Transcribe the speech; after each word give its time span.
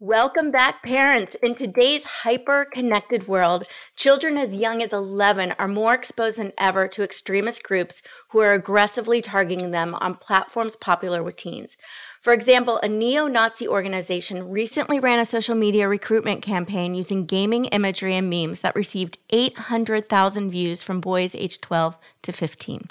Welcome 0.00 0.52
back, 0.52 0.84
parents. 0.84 1.34
In 1.42 1.56
today's 1.56 2.04
hyper 2.04 2.64
connected 2.64 3.26
world, 3.26 3.64
children 3.96 4.38
as 4.38 4.54
young 4.54 4.80
as 4.80 4.92
11 4.92 5.56
are 5.58 5.66
more 5.66 5.92
exposed 5.92 6.36
than 6.36 6.52
ever 6.56 6.86
to 6.86 7.02
extremist 7.02 7.64
groups 7.64 8.00
who 8.28 8.38
are 8.38 8.52
aggressively 8.52 9.20
targeting 9.20 9.72
them 9.72 9.96
on 9.96 10.14
platforms 10.14 10.76
popular 10.76 11.24
with 11.24 11.34
teens. 11.34 11.76
For 12.20 12.32
example, 12.32 12.78
a 12.78 12.88
neo 12.88 13.26
Nazi 13.26 13.66
organization 13.66 14.48
recently 14.48 15.00
ran 15.00 15.18
a 15.18 15.24
social 15.24 15.56
media 15.56 15.88
recruitment 15.88 16.42
campaign 16.42 16.94
using 16.94 17.26
gaming 17.26 17.64
imagery 17.64 18.14
and 18.14 18.30
memes 18.30 18.60
that 18.60 18.76
received 18.76 19.18
800,000 19.30 20.48
views 20.48 20.80
from 20.80 21.00
boys 21.00 21.34
aged 21.34 21.60
12 21.62 21.98
to 22.22 22.30
15. 22.30 22.86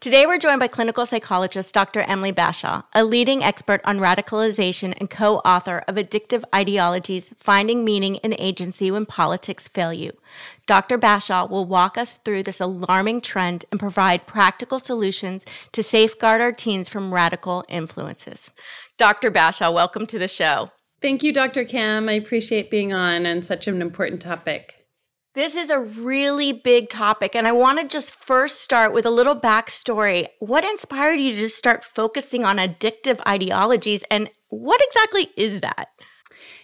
Today, 0.00 0.26
we're 0.26 0.38
joined 0.38 0.60
by 0.60 0.68
clinical 0.68 1.06
psychologist 1.06 1.72
Dr. 1.72 2.00
Emily 2.00 2.32
Bashaw, 2.32 2.84
a 2.92 3.04
leading 3.04 3.42
expert 3.42 3.80
on 3.84 4.00
radicalization 4.00 4.92
and 5.00 5.08
co 5.08 5.36
author 5.38 5.82
of 5.88 5.96
Addictive 5.96 6.44
Ideologies 6.54 7.32
Finding 7.38 7.84
Meaning 7.84 8.18
and 8.18 8.36
Agency 8.38 8.90
When 8.90 9.06
Politics 9.06 9.66
Fail 9.66 9.92
You. 9.92 10.12
Dr. 10.66 10.98
Bashaw 10.98 11.48
will 11.48 11.64
walk 11.64 11.96
us 11.96 12.14
through 12.24 12.42
this 12.42 12.60
alarming 12.60 13.22
trend 13.22 13.64
and 13.70 13.80
provide 13.80 14.26
practical 14.26 14.78
solutions 14.78 15.44
to 15.72 15.82
safeguard 15.82 16.40
our 16.40 16.52
teens 16.52 16.88
from 16.88 17.14
radical 17.14 17.64
influences. 17.68 18.50
Dr. 18.98 19.30
Bashaw, 19.30 19.72
welcome 19.72 20.06
to 20.06 20.18
the 20.18 20.28
show. 20.28 20.70
Thank 21.00 21.22
you, 21.22 21.32
Dr. 21.32 21.64
Cam. 21.64 22.08
I 22.08 22.12
appreciate 22.12 22.70
being 22.70 22.92
on 22.92 23.26
on 23.26 23.42
such 23.42 23.68
an 23.68 23.80
important 23.80 24.22
topic. 24.22 24.83
This 25.34 25.56
is 25.56 25.68
a 25.68 25.80
really 25.80 26.52
big 26.52 26.88
topic, 26.88 27.34
and 27.34 27.44
I 27.44 27.50
want 27.50 27.80
to 27.80 27.88
just 27.88 28.14
first 28.14 28.60
start 28.60 28.92
with 28.92 29.04
a 29.04 29.10
little 29.10 29.34
backstory. 29.34 30.28
What 30.38 30.62
inspired 30.62 31.18
you 31.18 31.34
to 31.34 31.48
start 31.48 31.82
focusing 31.82 32.44
on 32.44 32.58
addictive 32.58 33.18
ideologies, 33.26 34.04
and 34.12 34.30
what 34.50 34.80
exactly 34.84 35.32
is 35.36 35.58
that? 35.58 35.88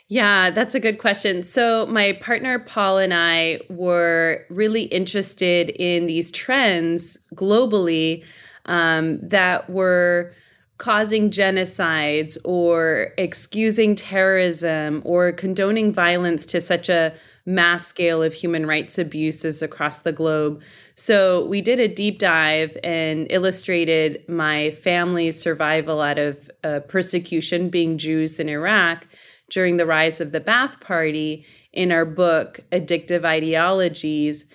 Yeah, 0.06 0.50
that's 0.52 0.76
a 0.76 0.80
good 0.80 1.00
question. 1.00 1.42
So, 1.42 1.84
my 1.86 2.12
partner 2.12 2.60
Paul 2.60 2.98
and 2.98 3.12
I 3.12 3.58
were 3.68 4.46
really 4.50 4.84
interested 4.84 5.70
in 5.70 6.06
these 6.06 6.30
trends 6.30 7.18
globally 7.34 8.24
um, 8.66 9.18
that 9.20 9.68
were 9.68 10.32
causing 10.78 11.30
genocides 11.30 12.38
or 12.44 13.14
excusing 13.18 13.96
terrorism 13.96 15.02
or 15.04 15.32
condoning 15.32 15.92
violence 15.92 16.46
to 16.46 16.60
such 16.60 16.88
a 16.88 17.12
mass 17.46 17.86
scale 17.86 18.22
of 18.22 18.32
human 18.32 18.66
rights 18.66 18.98
abuses 18.98 19.62
across 19.62 20.00
the 20.00 20.12
globe. 20.12 20.60
So 20.94 21.46
we 21.46 21.60
did 21.60 21.80
a 21.80 21.88
deep 21.88 22.18
dive 22.18 22.76
and 22.84 23.26
illustrated 23.30 24.28
my 24.28 24.70
family's 24.70 25.40
survival 25.40 26.00
out 26.00 26.18
of 26.18 26.50
uh, 26.62 26.80
persecution, 26.80 27.70
being 27.70 27.98
Jews 27.98 28.38
in 28.38 28.48
Iraq 28.48 29.06
during 29.50 29.76
the 29.76 29.86
rise 29.86 30.20
of 30.20 30.32
the 30.32 30.40
Ba'ath 30.40 30.80
Party 30.80 31.44
in 31.72 31.92
our 31.92 32.04
book, 32.04 32.60
Addictive 32.70 33.24
Ideologies. 33.24 34.46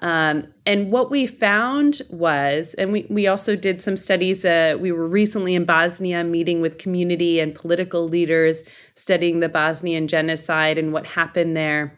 Um, 0.00 0.48
and 0.66 0.90
what 0.90 1.10
we 1.12 1.28
found 1.28 2.02
was, 2.10 2.74
and 2.74 2.90
we, 2.92 3.06
we 3.08 3.28
also 3.28 3.54
did 3.54 3.80
some 3.80 3.96
studies. 3.96 4.44
Uh, 4.44 4.76
we 4.80 4.90
were 4.90 5.06
recently 5.06 5.54
in 5.54 5.64
Bosnia 5.64 6.24
meeting 6.24 6.60
with 6.60 6.78
community 6.78 7.38
and 7.38 7.54
political 7.54 8.08
leaders, 8.08 8.64
studying 8.96 9.38
the 9.38 9.48
Bosnian 9.48 10.08
genocide 10.08 10.76
and 10.76 10.92
what 10.92 11.06
happened 11.06 11.56
there. 11.56 11.96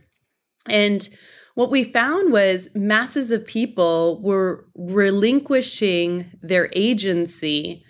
And 0.68 1.08
what 1.54 1.70
we 1.70 1.84
found 1.84 2.32
was 2.32 2.68
masses 2.74 3.30
of 3.30 3.46
people 3.46 4.20
were 4.20 4.66
relinquishing 4.74 6.30
their 6.42 6.68
agency 6.74 7.84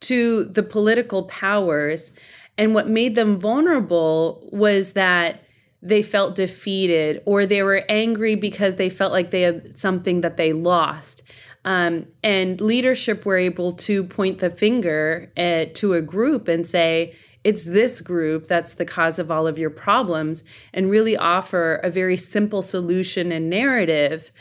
to 0.00 0.44
the 0.44 0.62
political 0.62 1.24
powers. 1.24 2.12
And 2.56 2.74
what 2.74 2.88
made 2.88 3.14
them 3.14 3.38
vulnerable 3.38 4.48
was 4.52 4.92
that 4.92 5.42
they 5.82 6.02
felt 6.02 6.34
defeated 6.34 7.22
or 7.24 7.46
they 7.46 7.62
were 7.62 7.84
angry 7.88 8.34
because 8.34 8.76
they 8.76 8.90
felt 8.90 9.12
like 9.12 9.30
they 9.30 9.42
had 9.42 9.78
something 9.78 10.20
that 10.20 10.36
they 10.36 10.52
lost. 10.52 11.22
Um, 11.64 12.06
and 12.22 12.60
leadership 12.60 13.24
were 13.24 13.36
able 13.36 13.72
to 13.72 14.04
point 14.04 14.38
the 14.38 14.50
finger 14.50 15.32
at, 15.36 15.74
to 15.76 15.94
a 15.94 16.02
group 16.02 16.48
and 16.48 16.66
say, 16.66 17.14
it's 17.44 17.64
this 17.64 18.00
group 18.00 18.46
that's 18.46 18.74
the 18.74 18.84
cause 18.84 19.18
of 19.18 19.30
all 19.30 19.46
of 19.46 19.58
your 19.58 19.70
problems 19.70 20.44
and 20.74 20.90
really 20.90 21.16
offer 21.16 21.76
a 21.76 21.90
very 21.90 22.16
simple 22.16 22.62
solution 22.62 23.32
and 23.32 23.48
narrative 23.48 24.32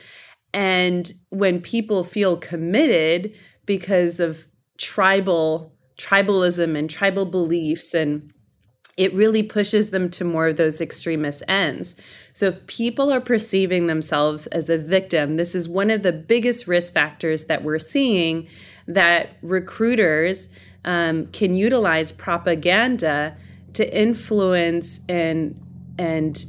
and 0.54 1.14
when 1.30 1.62
people 1.62 2.04
feel 2.04 2.38
committed 2.38 3.34
because 3.66 4.20
of 4.20 4.48
tribal 4.78 5.74
tribalism 6.00 6.78
and 6.78 6.90
tribal 6.90 7.26
beliefs 7.26 7.94
and 7.94 8.32
it 8.98 9.14
really 9.14 9.44
pushes 9.44 9.92
them 9.92 10.10
to 10.10 10.26
more 10.26 10.48
of 10.48 10.58
those 10.58 10.82
extremist 10.82 11.44
ends. 11.48 11.96
So, 12.34 12.48
if 12.48 12.66
people 12.66 13.14
are 13.14 13.22
perceiving 13.22 13.86
themselves 13.86 14.48
as 14.48 14.70
a 14.72 14.78
victim, 14.78 15.38
this 15.38 15.54
is 15.54 15.70
one 15.70 15.92
of 15.92 16.02
the 16.02 16.12
biggest 16.12 16.68
risk 16.68 16.94
factors 16.94 17.46
that 17.46 17.64
we're 17.64 17.78
seeing 17.78 18.48
that 18.88 19.38
recruiters 19.44 20.50
um, 20.88 21.28
can 21.28 21.54
utilize 21.54 22.12
propaganda 22.12 23.36
to 23.74 23.96
influence 23.96 25.02
and 25.08 25.62
and 26.00 26.46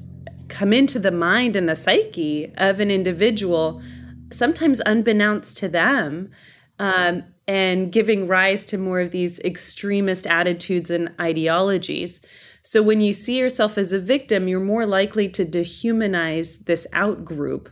come 0.49 0.72
into 0.72 0.99
the 0.99 1.10
mind 1.10 1.56
and 1.56 1.69
the 1.69 1.76
psyche 1.76 2.50
of 2.56 2.81
an 2.81 2.91
individual, 2.91 3.82
sometimes 4.32 4.81
unbeknownst 4.87 5.56
to 5.59 5.69
them, 5.69 6.31
um, 6.78 7.25
and 7.47 7.93
giving 7.93 8.26
rise 8.26 8.65
to 8.65 8.78
more 8.78 9.00
of 9.00 9.10
these 9.10 9.41
extremist 9.41 10.26
attitudes 10.26 10.91
and 10.91 11.12
ideologies. 11.20 12.22
So 12.62 12.82
when 12.82 13.00
you 13.00 13.12
see 13.12 13.38
yourself 13.38 13.76
as 13.76 13.93
a 13.93 13.99
victim, 13.99 14.49
you're 14.49 14.60
more 14.60 14.87
likely 14.87 15.28
to 15.31 15.44
dehumanize 15.44 16.65
this 16.65 16.87
out 16.93 17.25
group. 17.25 17.70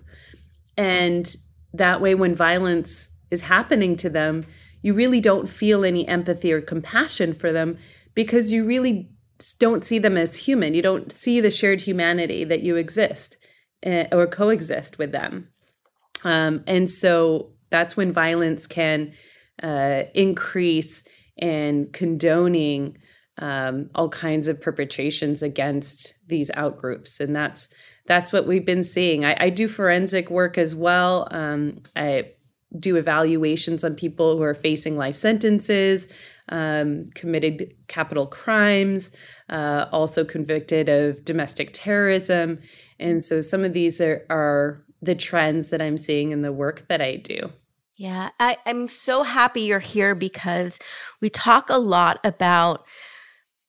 And 0.77 1.35
that 1.73 2.01
way, 2.01 2.15
when 2.15 2.35
violence 2.35 3.09
is 3.31 3.43
happening 3.43 3.97
to 3.97 4.11
them, 4.11 4.47
you 4.83 4.95
really 4.95 5.21
don't 5.21 5.49
feel 5.49 5.85
any 5.85 6.07
empathy 6.07 6.53
or 6.53 6.61
compassion 6.61 7.35
for 7.35 7.53
them 7.53 7.79
because 8.15 8.53
you 8.53 8.65
really 8.65 9.11
don't 9.59 9.85
see 9.85 9.99
them 9.99 10.17
as 10.17 10.37
human. 10.37 10.75
You 10.75 10.83
don't 10.83 11.13
see 11.13 11.41
the 11.41 11.51
shared 11.51 11.83
humanity 11.83 12.45
that 12.45 12.63
you 12.63 12.77
exist 12.77 13.37
uh, 13.85 14.05
or 14.13 14.27
coexist 14.27 14.99
with 14.99 15.13
them. 15.13 15.49
Um, 16.25 16.65
and 16.67 16.89
so 16.89 17.53
that's 17.71 17.97
when 17.97 18.13
violence 18.13 18.67
can 18.67 19.13
uh, 19.63 20.05
increase 20.15 21.05
and 21.39 21.93
condoning 21.93 22.99
um, 23.39 23.91
all 23.95 24.09
kinds 24.09 24.49
of 24.49 24.61
perpetrations 24.61 25.43
against 25.43 26.15
these 26.29 26.51
outgroups. 26.53 27.21
And 27.21 27.37
that's 27.37 27.69
that's 28.07 28.33
what 28.33 28.47
we've 28.47 28.65
been 28.65 28.85
seeing. 28.85 29.25
I, 29.25 29.37
I 29.39 29.51
do 29.51 29.67
forensic 29.67 30.31
work 30.31 30.59
as 30.59 30.75
well. 30.75 31.27
Um, 31.33 31.83
I 31.97 32.31
do 32.79 32.97
evaluations 32.97 33.85
on 33.85 33.95
people 33.95 34.37
who 34.37 34.43
are 34.43 34.55
facing 34.55 34.97
life 34.97 35.17
sentences, 35.17 36.09
um, 36.49 37.11
committed 37.15 37.75
capital 37.89 38.27
crimes, 38.27 39.11
uh, 39.49 39.87
also 39.93 40.25
convicted 40.25 40.89
of 40.89 41.25
domestic 41.25 41.71
terrorism. 41.73 42.59
And 42.99 43.25
so 43.25 43.41
some 43.41 43.65
of 43.65 43.73
these 43.73 44.01
are, 44.01 44.27
are 44.31 44.85
the 45.03 45.15
trends 45.15 45.69
that 45.69 45.83
I'm 45.83 45.97
seeing 45.97 46.33
in 46.33 46.43
the 46.43 46.53
work 46.53 46.87
that 46.89 47.01
I 47.01 47.17
do. 47.17 47.51
Yeah, 47.97 48.31
I, 48.39 48.59
I'm 48.67 48.89
so 48.89 49.23
happy 49.23 49.63
you're 49.63 49.79
here 49.79 50.15
because 50.15 50.79
we 51.21 51.31
talk 51.31 51.71
a 51.71 51.79
lot 51.79 52.21
about. 52.25 52.85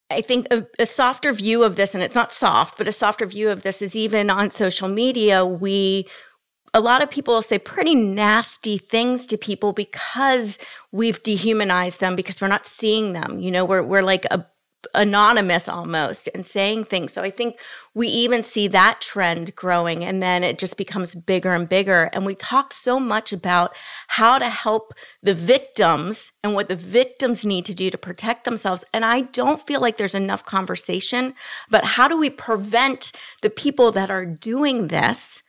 I 0.10 0.22
think 0.22 0.48
a, 0.52 0.66
a, 0.80 0.86
softer 0.86 1.34
view 1.34 1.64
of 1.64 1.76
this, 1.76 1.94
and 1.94 2.02
it's 2.02 2.16
not 2.16 2.32
soft, 2.32 2.78
but 2.78 2.88
a 2.88 2.94
softer 2.94 3.26
view 3.26 3.50
of 3.50 3.64
this 3.64 3.82
is 3.82 3.94
even 3.94 4.30
on 4.30 4.50
social 4.50 4.88
media. 4.88 5.46
We 5.46 6.08
a 6.78 6.80
lot 6.80 7.02
of 7.02 7.10
people 7.10 7.42
say 7.42 7.58
pretty 7.58 7.96
nasty 7.96 8.78
things 8.78 9.26
to 9.26 9.36
people 9.36 9.74
because 9.74 10.60
we've 10.92 11.22
dehumanized 11.24 12.00
them 12.00 12.16
because 12.16 12.40
we're 12.40 12.48
not 12.48 12.68
seeing 12.68 13.14
them. 13.14 13.40
You 13.40 13.50
know, 13.50 13.66
we're 13.66 13.82
we're 13.82 14.04
like 14.04 14.26
a 14.26 14.46
anonymous 14.94 15.68
almost 15.68 16.30
and 16.36 16.46
saying 16.46 16.84
things. 16.84 17.12
So 17.12 17.24
I 17.24 17.32
think 17.32 17.60
we 17.96 18.08
even 18.08 18.44
see 18.44 18.68
that 18.68 19.02
trend 19.02 19.56
growing 19.56 20.06
and 20.06 20.22
then 20.22 20.44
it 20.44 20.60
just 20.60 20.78
becomes 20.78 21.16
bigger 21.16 21.52
and 21.52 21.68
bigger. 21.68 22.12
And 22.14 22.28
we 22.28 22.36
talk 22.36 22.74
so 22.74 23.00
much 23.00 23.34
about 23.34 23.76
how 24.08 24.38
to 24.38 24.48
help 24.48 24.94
the 25.24 25.34
victims 25.34 26.32
and 26.44 26.54
what 26.54 26.70
the 26.70 26.76
victims 26.76 27.44
need 27.44 27.66
to 27.66 27.74
do 27.74 27.90
to 27.90 27.98
protect 27.98 28.46
themselves. 28.46 28.86
And 28.94 29.04
I 29.04 29.22
don't 29.22 29.66
feel 29.66 29.82
like 29.82 29.98
there's 29.98 30.16
enough 30.16 30.46
conversation 30.46 31.34
about 31.68 31.86
how 31.86 32.08
do 32.08 32.16
we 32.16 32.30
prevent 32.30 33.12
the 33.42 33.50
people 33.50 33.92
that 33.94 34.12
are 34.12 34.28
doing 34.28 34.88
this 34.88 35.42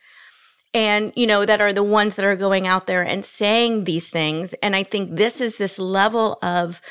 and 0.73 1.11
you 1.15 1.25
know 1.25 1.45
that 1.45 1.61
are 1.61 1.73
the 1.73 1.83
ones 1.83 2.15
that 2.15 2.25
are 2.25 2.35
going 2.35 2.67
out 2.67 2.87
there 2.87 3.01
and 3.01 3.25
saying 3.25 3.83
these 3.83 4.09
things. 4.09 4.53
And 4.61 4.75
i 4.75 4.83
think 4.83 5.15
this 5.15 5.41
is 5.41 5.57
this 5.57 5.79
level 5.79 6.37
of 6.41 6.81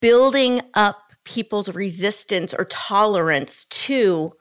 building 0.00 0.60
up 0.74 1.12
people's 1.24 1.74
resistance 1.74 2.54
or 2.54 2.64
tolerance 2.66 3.64
to 3.66 4.32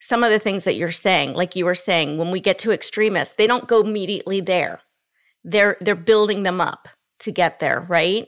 some 0.00 0.24
of 0.24 0.30
the 0.30 0.38
things 0.38 0.64
that 0.64 0.76
you're 0.76 0.92
saying. 0.92 1.34
Like 1.34 1.56
you 1.56 1.64
were 1.64 1.74
saying 1.74 2.16
when 2.16 2.30
we 2.30 2.40
get 2.40 2.58
to 2.60 2.72
extremists 2.72 3.34
they 3.34 3.46
don't 3.46 3.68
go 3.68 3.80
immediately 3.80 4.40
there. 4.40 4.80
They're 5.44 5.76
they're 5.80 5.94
building 5.94 6.42
them 6.42 6.60
up 6.60 6.88
to 7.20 7.30
get 7.30 7.58
there 7.58 7.80
right? 7.80 8.26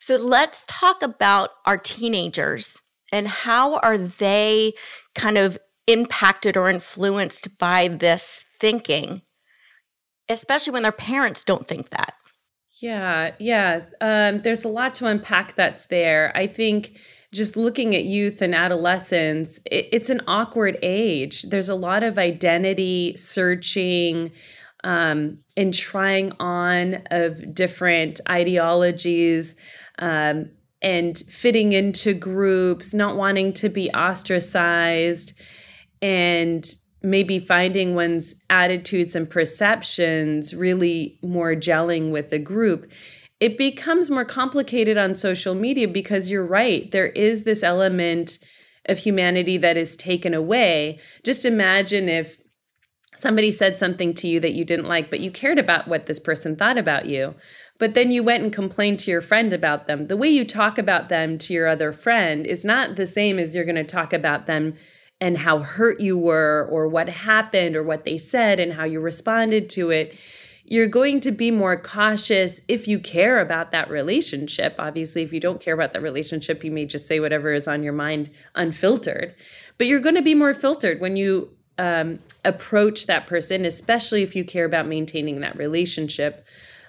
So 0.00 0.16
let's 0.16 0.64
talk 0.66 1.02
about 1.02 1.50
our 1.64 1.78
teenagers 1.78 2.78
and 3.12 3.26
how 3.26 3.78
are 3.78 3.96
they 3.96 4.72
kind 5.14 5.38
of 5.38 5.56
impacted 5.86 6.56
or 6.56 6.68
influenced 6.70 7.58
by 7.58 7.88
this 7.88 8.44
thinking, 8.58 9.22
especially 10.28 10.72
when 10.72 10.82
their 10.82 10.92
parents 10.92 11.44
don't 11.44 11.66
think 11.66 11.90
that? 11.90 12.14
Yeah, 12.80 13.34
yeah. 13.38 13.84
Um, 14.00 14.42
there's 14.42 14.64
a 14.64 14.68
lot 14.68 14.94
to 14.96 15.06
unpack 15.06 15.54
that's 15.54 15.86
there. 15.86 16.32
I 16.34 16.46
think 16.46 16.98
just 17.32 17.56
looking 17.56 17.94
at 17.94 18.04
youth 18.04 18.42
and 18.42 18.54
adolescence, 18.54 19.58
it, 19.70 19.88
it's 19.92 20.10
an 20.10 20.22
awkward 20.26 20.78
age. 20.82 21.42
There's 21.42 21.68
a 21.68 21.74
lot 21.74 22.02
of 22.02 22.18
identity 22.18 23.16
searching 23.16 24.32
um, 24.82 25.38
and 25.56 25.72
trying 25.72 26.32
on 26.40 27.02
of 27.10 27.54
different 27.54 28.20
ideologies. 28.28 29.54
Um, 29.98 30.50
and 30.82 31.16
fitting 31.16 31.72
into 31.72 32.12
groups, 32.12 32.92
not 32.92 33.16
wanting 33.16 33.54
to 33.54 33.70
be 33.70 33.90
ostracized, 33.92 35.32
and 36.04 36.70
maybe 37.02 37.38
finding 37.38 37.94
one's 37.94 38.34
attitudes 38.50 39.16
and 39.16 39.28
perceptions 39.28 40.54
really 40.54 41.18
more 41.22 41.54
gelling 41.54 42.12
with 42.12 42.28
the 42.28 42.38
group. 42.38 42.92
It 43.40 43.56
becomes 43.56 44.10
more 44.10 44.26
complicated 44.26 44.98
on 44.98 45.16
social 45.16 45.54
media 45.54 45.88
because 45.88 46.28
you're 46.28 46.46
right. 46.46 46.90
There 46.90 47.06
is 47.06 47.44
this 47.44 47.62
element 47.62 48.38
of 48.86 48.98
humanity 48.98 49.56
that 49.56 49.78
is 49.78 49.96
taken 49.96 50.34
away. 50.34 50.98
Just 51.24 51.46
imagine 51.46 52.10
if 52.10 52.36
somebody 53.16 53.50
said 53.50 53.78
something 53.78 54.12
to 54.12 54.28
you 54.28 54.40
that 54.40 54.52
you 54.52 54.66
didn't 54.66 54.88
like, 54.88 55.08
but 55.08 55.20
you 55.20 55.30
cared 55.30 55.58
about 55.58 55.88
what 55.88 56.04
this 56.04 56.20
person 56.20 56.54
thought 56.54 56.76
about 56.76 57.06
you 57.06 57.34
but 57.78 57.94
then 57.94 58.12
you 58.12 58.22
went 58.22 58.44
and 58.44 58.52
complained 58.52 59.00
to 59.00 59.10
your 59.10 59.20
friend 59.20 59.52
about 59.52 59.88
them. 59.88 60.06
The 60.06 60.16
way 60.16 60.28
you 60.28 60.44
talk 60.44 60.78
about 60.78 61.08
them 61.08 61.38
to 61.38 61.52
your 61.52 61.66
other 61.66 61.92
friend 61.92 62.46
is 62.46 62.64
not 62.64 62.94
the 62.94 63.04
same 63.04 63.36
as 63.36 63.54
you're 63.54 63.64
going 63.64 63.74
to 63.74 63.84
talk 63.84 64.12
about 64.12 64.46
them 64.46 64.74
and 65.20 65.38
how 65.38 65.60
hurt 65.60 66.00
you 66.00 66.18
were 66.18 66.68
or 66.70 66.88
what 66.88 67.08
happened 67.08 67.76
or 67.76 67.82
what 67.82 68.04
they 68.04 68.18
said 68.18 68.60
and 68.60 68.72
how 68.72 68.84
you 68.84 69.00
responded 69.00 69.70
to 69.70 69.90
it. 69.90 70.18
You're 70.66 70.88
going 70.88 71.20
to 71.20 71.30
be 71.30 71.50
more 71.50 71.76
cautious 71.76 72.60
if 72.68 72.88
you 72.88 72.98
care 72.98 73.38
about 73.38 73.70
that 73.72 73.90
relationship. 73.90 74.74
Obviously, 74.78 75.22
if 75.22 75.32
you 75.32 75.40
don't 75.40 75.60
care 75.60 75.74
about 75.74 75.92
that 75.92 76.02
relationship, 76.02 76.64
you 76.64 76.70
may 76.70 76.86
just 76.86 77.06
say 77.06 77.20
whatever 77.20 77.52
is 77.52 77.68
on 77.68 77.82
your 77.82 77.92
mind 77.92 78.30
unfiltered. 78.54 79.34
But 79.76 79.88
you're 79.88 80.00
going 80.00 80.14
to 80.14 80.22
be 80.22 80.34
more 80.34 80.54
filtered 80.54 81.00
when 81.00 81.16
you 81.16 81.50
um, 81.78 82.18
approach 82.44 83.06
that 83.06 83.26
person, 83.26 83.64
especially 83.64 84.22
if 84.22 84.34
you 84.34 84.44
care 84.44 84.64
about 84.64 84.86
maintaining 84.86 85.40
that 85.40 85.56
relationship 85.56 86.46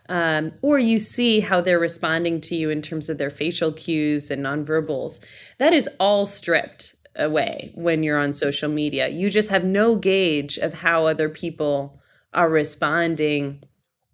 um, 0.10 0.54
or 0.62 0.78
you 0.80 1.00
see 1.00 1.40
how 1.40 1.62
they're 1.62 1.80
responding 1.80 2.40
to 2.42 2.56
you 2.56 2.70
in 2.70 2.82
terms 2.82 3.10
of 3.10 3.18
their 3.18 3.30
facial 3.30 3.72
cues 3.72 4.30
and 4.30 4.44
nonverbals. 4.44 5.20
That 5.58 5.74
is 5.74 5.90
all 6.00 6.26
stripped 6.26 6.95
away 7.16 7.72
when 7.76 8.04
you're 8.04 8.20
on 8.20 8.34
social 8.34 8.70
media. 8.70 9.08
You 9.08 9.30
just 9.30 9.50
have 9.50 9.64
no 9.64 9.96
gauge 9.96 10.58
of 10.58 10.74
how 10.74 11.06
other 11.06 11.30
people 11.30 12.00
are 12.34 12.50
responding 12.50 13.64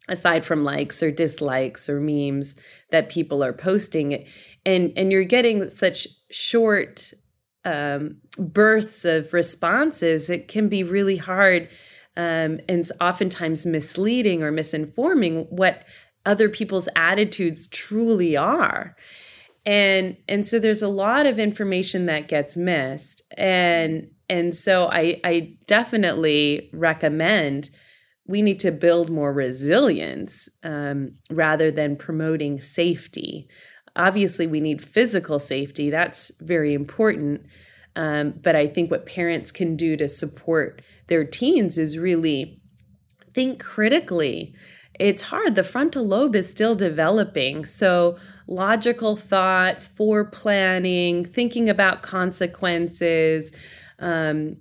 aside 0.07 0.45
from 0.45 0.63
likes 0.63 1.01
or 1.01 1.12
dislikes 1.12 1.89
or 1.89 2.00
memes 2.00 2.56
that 2.92 3.09
people 3.09 3.44
are 3.44 3.53
posting 3.53 4.25
and 4.65 4.92
and 4.95 5.12
you're 5.12 5.24
getting 5.24 5.69
such 5.69 6.07
short 6.30 7.13
um, 7.65 8.18
bursts 8.38 9.06
of 9.06 9.31
responses 9.33 10.30
it 10.30 10.47
can 10.47 10.68
be 10.68 10.83
really 10.83 11.18
hard 11.18 11.69
um, 12.18 12.59
and 12.68 12.92
oftentimes 13.00 13.65
misleading 13.65 14.44
or 14.44 14.51
misinforming 14.51 15.50
what 15.51 15.83
other 16.25 16.50
people's 16.50 16.89
attitudes 16.95 17.68
truly 17.68 18.36
are 18.36 18.95
and 19.65 20.17
and 20.27 20.45
so 20.45 20.59
there's 20.59 20.81
a 20.81 20.87
lot 20.87 21.25
of 21.25 21.39
information 21.39 22.05
that 22.07 22.27
gets 22.27 22.57
missed. 22.57 23.21
And 23.37 24.09
and 24.29 24.55
so 24.55 24.87
i 24.87 25.19
i 25.23 25.57
definitely 25.67 26.69
recommend 26.73 27.69
we 28.27 28.41
need 28.41 28.59
to 28.61 28.71
build 28.71 29.09
more 29.09 29.33
resilience 29.33 30.47
um, 30.63 31.11
rather 31.29 31.69
than 31.69 31.97
promoting 31.97 32.61
safety. 32.61 33.47
Obviously 33.95 34.47
we 34.47 34.61
need 34.61 34.81
physical 34.81 35.37
safety. 35.37 35.89
That's 35.89 36.31
very 36.39 36.73
important. 36.73 37.45
Um, 37.97 38.35
but 38.41 38.55
i 38.55 38.67
think 38.67 38.89
what 38.89 39.05
parents 39.05 39.51
can 39.51 39.75
do 39.75 39.97
to 39.97 40.07
support 40.07 40.81
their 41.07 41.25
teens 41.25 41.77
is 41.77 41.97
really 41.97 42.61
think 43.33 43.61
critically. 43.61 44.55
It's 44.99 45.21
hard. 45.21 45.55
The 45.55 45.63
frontal 45.63 46.05
lobe 46.05 46.35
is 46.35 46.49
still 46.49 46.75
developing. 46.75 47.65
So, 47.65 48.17
logical 48.47 49.15
thought, 49.15 49.81
for 49.81 50.25
planning, 50.25 51.25
thinking 51.25 51.69
about 51.69 52.01
consequences, 52.01 53.51
um, 53.99 54.57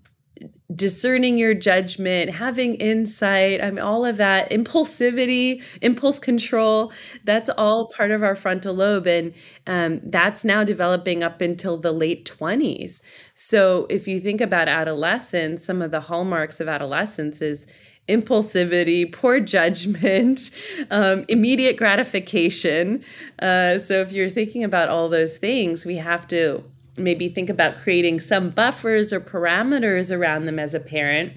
discerning 0.75 1.37
your 1.37 1.53
judgment, 1.53 2.31
having 2.31 2.77
insight, 2.77 3.63
I 3.63 3.71
mean, 3.71 3.81
all 3.81 4.05
of 4.05 4.17
that, 4.19 4.51
impulsivity, 4.51 5.63
impulse 5.83 6.19
control, 6.19 6.93
that's 7.25 7.51
all 7.51 7.89
part 7.89 8.11
of 8.11 8.23
our 8.23 8.37
frontal 8.37 8.75
lobe. 8.75 9.07
And 9.07 9.35
um, 9.67 10.01
that's 10.05 10.45
now 10.45 10.65
developing 10.65 11.23
up 11.23 11.41
until 11.41 11.77
the 11.77 11.93
late 11.93 12.25
20s. 12.25 13.01
So 13.35 13.87
if 13.91 14.07
you 14.07 14.21
think 14.21 14.41
about 14.41 14.69
adolescence, 14.69 15.65
some 15.65 15.83
of 15.83 15.91
the 15.91 16.01
hallmarks 16.01 16.61
of 16.61 16.69
adolescence 16.69 17.43
is 17.43 17.67
impulsivity, 18.11 19.11
poor 19.11 19.41
judgment, 19.41 20.51
um, 20.91 21.25
immediate 21.29 21.77
gratification. 21.77 23.05
Uh, 23.41 23.79
so 23.79 23.95
if 23.95 24.13
you're 24.13 24.31
thinking 24.31 24.65
about 24.65 24.89
all 24.89 25.09
those 25.09 25.39
things, 25.39 25.87
we 25.87 25.97
have 25.97 26.27
to 26.29 26.65
maybe 26.97 27.29
think 27.29 27.49
about 27.49 27.79
creating 27.79 28.21
some 28.21 28.51
buffers 28.51 29.13
or 29.13 29.21
parameters 29.21 30.15
around 30.15 30.47
them 30.47 30.59
as 30.59 30.75
a 30.75 30.81
parent. 30.81 31.33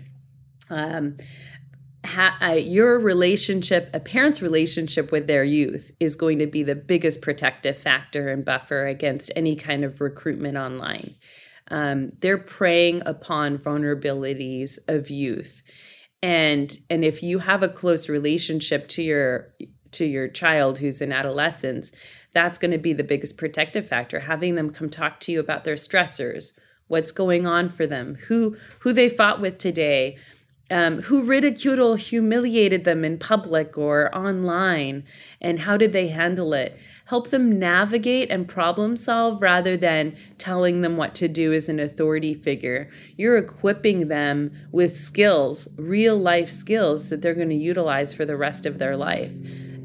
Um, 0.70 1.18
ha- 2.06 2.38
uh, 2.42 2.54
your 2.54 3.00
relationship, 3.00 3.90
a 3.94 4.00
parent's 4.00 4.42
relationship 4.42 5.12
with 5.12 5.28
their 5.28 5.44
youth, 5.44 5.92
is 6.00 6.16
going 6.16 6.40
to 6.40 6.48
be 6.48 6.64
the 6.64 6.76
biggest 6.76 7.22
protective 7.22 7.78
factor 7.78 8.30
and 8.30 8.44
buffer 8.44 8.88
against 8.88 9.32
any 9.36 9.56
kind 9.56 9.84
of 9.84 10.02
recruitment 10.02 10.58
online. 10.58 11.16
Um, 11.72 12.12
they're 12.20 12.38
preying 12.38 13.02
upon 13.06 13.58
vulnerabilities 13.58 14.78
of 14.88 15.10
youth, 15.10 15.64
and 16.24 16.80
and 16.90 17.04
if 17.04 17.22
you 17.22 17.40
have 17.40 17.62
a 17.62 17.68
close 17.68 18.10
relationship 18.10 18.88
to 18.88 19.04
your 19.04 19.54
to 19.92 20.06
your 20.06 20.28
child 20.28 20.80
who's 20.80 21.02
in 21.04 21.12
adolescence, 21.12 21.92
that's 22.34 22.58
going 22.58 22.72
to 22.72 22.80
be 22.80 22.94
the 22.94 23.04
biggest 23.04 23.38
protective 23.38 23.88
factor 23.88 24.22
having 24.22 24.56
them 24.56 24.72
come 24.72 24.90
talk 24.90 25.20
to 25.20 25.32
you 25.32 25.40
about 25.40 25.64
their 25.64 25.76
stressors 25.76 26.54
what's 26.88 27.12
going 27.12 27.46
on 27.46 27.70
for 27.70 27.86
them 27.86 28.16
who 28.28 28.58
who 28.80 28.92
they 28.92 29.10
fought 29.10 29.40
with 29.40 29.58
today 29.58 30.18
um, 30.72 31.02
who 31.04 31.24
ridiculed 31.24 31.80
or 31.80 31.98
humiliated 31.98 32.84
them 32.84 33.04
in 33.04 33.20
public 33.20 33.78
or 33.78 34.16
online 34.16 35.04
and 35.42 35.60
how 35.60 35.78
did 35.78 35.94
they 35.94 36.08
handle 36.08 36.54
it 36.54 36.78
help 37.14 37.30
them 37.30 37.60
navigate 37.60 38.32
and 38.32 38.48
problem 38.48 38.98
solve 38.98 39.40
rather 39.40 39.78
than 39.78 40.16
telling 40.40 40.82
them 40.82 40.98
what 40.98 41.14
to 41.14 41.28
do 41.28 41.54
as 41.54 41.70
an 41.70 41.80
authority 41.80 42.34
figure. 42.34 42.90
You're 43.18 43.38
equipping 43.38 44.08
them 44.08 44.52
with 44.72 44.98
skills 44.98 45.68
real 45.78 46.18
life 46.18 46.50
skills 46.50 47.10
that 47.10 47.22
they're 47.22 47.36
going 47.36 47.50
to 47.50 47.56
utilize 47.56 48.16
for 48.16 48.26
the 48.26 48.36
rest 48.36 48.66
of 48.66 48.80
their 48.80 48.98
life 48.98 49.32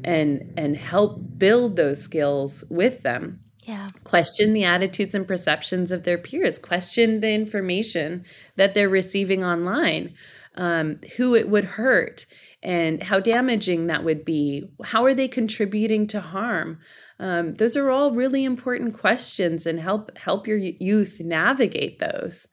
and 0.03 0.51
and 0.57 0.75
help 0.75 1.21
build 1.37 1.75
those 1.75 2.01
skills 2.01 2.63
with 2.67 3.03
them. 3.03 3.41
Yeah. 3.61 3.89
Question 4.03 4.53
the 4.53 4.63
attitudes 4.63 5.13
and 5.13 5.27
perceptions 5.27 5.91
of 5.91 6.05
their 6.05 6.17
peers. 6.17 6.57
Question 6.57 7.19
the 7.19 7.31
information 7.31 8.25
that 8.55 8.73
they're 8.73 8.89
receiving 8.89 9.43
online 9.45 10.15
um, 10.55 10.99
who 11.17 11.35
it 11.35 11.47
would 11.47 11.65
hurt 11.65 12.25
and 12.63 13.03
how 13.03 13.19
damaging 13.19 13.85
that 13.85 14.03
would 14.03 14.25
be. 14.25 14.67
How 14.83 15.05
are 15.05 15.13
they 15.13 15.27
contributing 15.27 16.07
to 16.07 16.21
harm 16.21 16.79
um, 17.19 17.55
those 17.55 17.75
are 17.75 17.89
all 17.89 18.11
really 18.11 18.43
important 18.43 18.97
questions 18.97 19.65
and 19.65 19.79
help 19.79 20.17
help 20.17 20.47
your 20.47 20.57
youth 20.57 21.19
navigate 21.19 21.99
those 21.99 22.47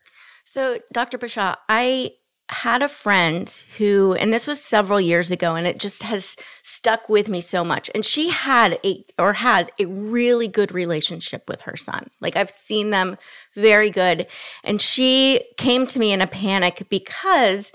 so 0.44 0.78
dr 0.92 1.16
bashaw 1.18 1.54
i 1.68 2.11
had 2.49 2.80
a 2.80 2.88
friend 2.88 3.62
who, 3.76 4.14
and 4.14 4.32
this 4.32 4.46
was 4.46 4.62
several 4.62 5.00
years 5.00 5.30
ago, 5.32 5.56
and 5.56 5.66
it 5.66 5.78
just 5.78 6.04
has 6.04 6.37
stuck 6.62 7.08
with 7.08 7.28
me 7.28 7.40
so 7.40 7.64
much. 7.64 7.90
And 7.92 8.04
she 8.04 8.28
had 8.28 8.78
a, 8.85 9.04
or 9.18 9.32
has 9.32 9.68
a 9.80 9.87
really 9.87 10.46
good 10.46 10.70
relationship 10.70 11.49
with 11.49 11.61
her 11.62 11.76
son. 11.76 12.08
Like 12.20 12.37
I've 12.37 12.50
seen 12.50 12.90
them 12.90 13.16
very 13.56 13.90
good. 13.90 14.28
And 14.62 14.80
she 14.80 15.44
came 15.56 15.87
to 15.88 15.99
me 15.99 16.12
in 16.12 16.20
a 16.20 16.26
panic 16.28 16.87
because 16.88 17.73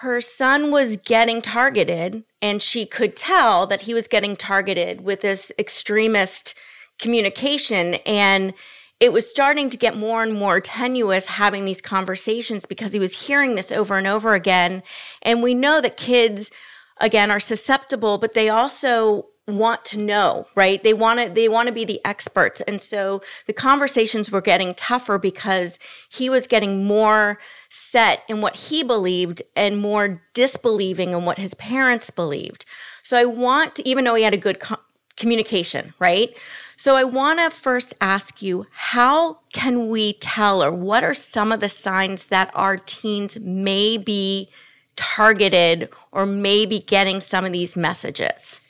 her 0.00 0.20
son 0.20 0.70
was 0.70 0.96
getting 0.96 1.42
targeted, 1.42 2.22
and 2.40 2.62
she 2.62 2.86
could 2.86 3.16
tell 3.16 3.66
that 3.66 3.82
he 3.82 3.94
was 3.94 4.06
getting 4.06 4.36
targeted 4.36 5.00
with 5.00 5.22
this 5.22 5.50
extremist 5.58 6.54
communication. 7.00 7.94
And 8.06 8.54
it 9.00 9.12
was 9.12 9.28
starting 9.28 9.68
to 9.70 9.76
get 9.76 9.96
more 9.96 10.22
and 10.22 10.34
more 10.34 10.60
tenuous 10.60 11.26
having 11.26 11.64
these 11.64 11.80
conversations 11.80 12.64
because 12.64 12.92
he 12.92 13.00
was 13.00 13.26
hearing 13.26 13.56
this 13.56 13.72
over 13.72 13.98
and 13.98 14.06
over 14.06 14.34
again. 14.34 14.84
And 15.22 15.42
we 15.42 15.52
know 15.52 15.80
that 15.80 15.96
kids, 15.96 16.52
again, 16.98 17.32
are 17.32 17.40
susceptible, 17.40 18.18
but 18.18 18.34
they 18.34 18.48
also 18.48 19.26
want 19.48 19.84
to 19.86 19.98
know 19.98 20.46
right? 20.54 20.82
They 20.82 20.94
want 20.94 21.20
to 21.20 21.28
they 21.28 21.48
want 21.48 21.68
to 21.68 21.72
be 21.72 21.84
the 21.84 22.00
experts. 22.04 22.60
And 22.62 22.80
so 22.80 23.22
the 23.46 23.52
conversations 23.52 24.30
were 24.30 24.40
getting 24.40 24.74
tougher 24.74 25.18
because 25.18 25.78
he 26.08 26.28
was 26.28 26.46
getting 26.46 26.84
more 26.84 27.38
set 27.68 28.22
in 28.28 28.40
what 28.40 28.56
he 28.56 28.82
believed 28.82 29.42
and 29.56 29.78
more 29.78 30.22
disbelieving 30.34 31.12
in 31.12 31.24
what 31.24 31.38
his 31.38 31.54
parents 31.54 32.10
believed. 32.10 32.64
So 33.02 33.16
i 33.16 33.24
want 33.24 33.76
to 33.76 33.88
even 33.88 34.04
though 34.04 34.14
he 34.14 34.22
had 34.22 34.34
a 34.34 34.38
good 34.38 34.60
co- 34.60 34.80
communication 35.16 35.94
right? 35.98 36.36
So 36.76 36.94
i 36.94 37.04
want 37.04 37.40
to 37.40 37.50
first 37.50 37.94
ask 38.00 38.42
you 38.42 38.66
how 38.70 39.40
can 39.52 39.88
we 39.88 40.12
tell 40.14 40.62
or 40.62 40.70
what 40.70 41.02
are 41.02 41.14
some 41.14 41.52
of 41.52 41.60
the 41.60 41.68
signs 41.68 42.26
that 42.26 42.50
our 42.54 42.76
teens 42.76 43.40
may 43.40 43.98
be 43.98 44.48
targeted 44.94 45.88
or 46.12 46.26
maybe 46.26 46.80
getting 46.80 47.20
some 47.20 47.44
of 47.44 47.52
these 47.52 47.76
messages 47.76 48.60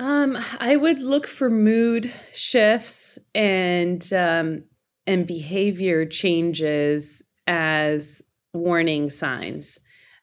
um, 0.00 0.38
I 0.58 0.76
would 0.76 1.00
look 1.00 1.26
for 1.26 1.50
mood 1.50 2.10
shifts 2.32 3.18
and 3.34 4.10
um, 4.14 4.64
and 5.06 5.26
behavior 5.26 6.06
changes 6.06 7.22
as 7.46 8.22
warning 8.54 9.10
signs. 9.10 9.78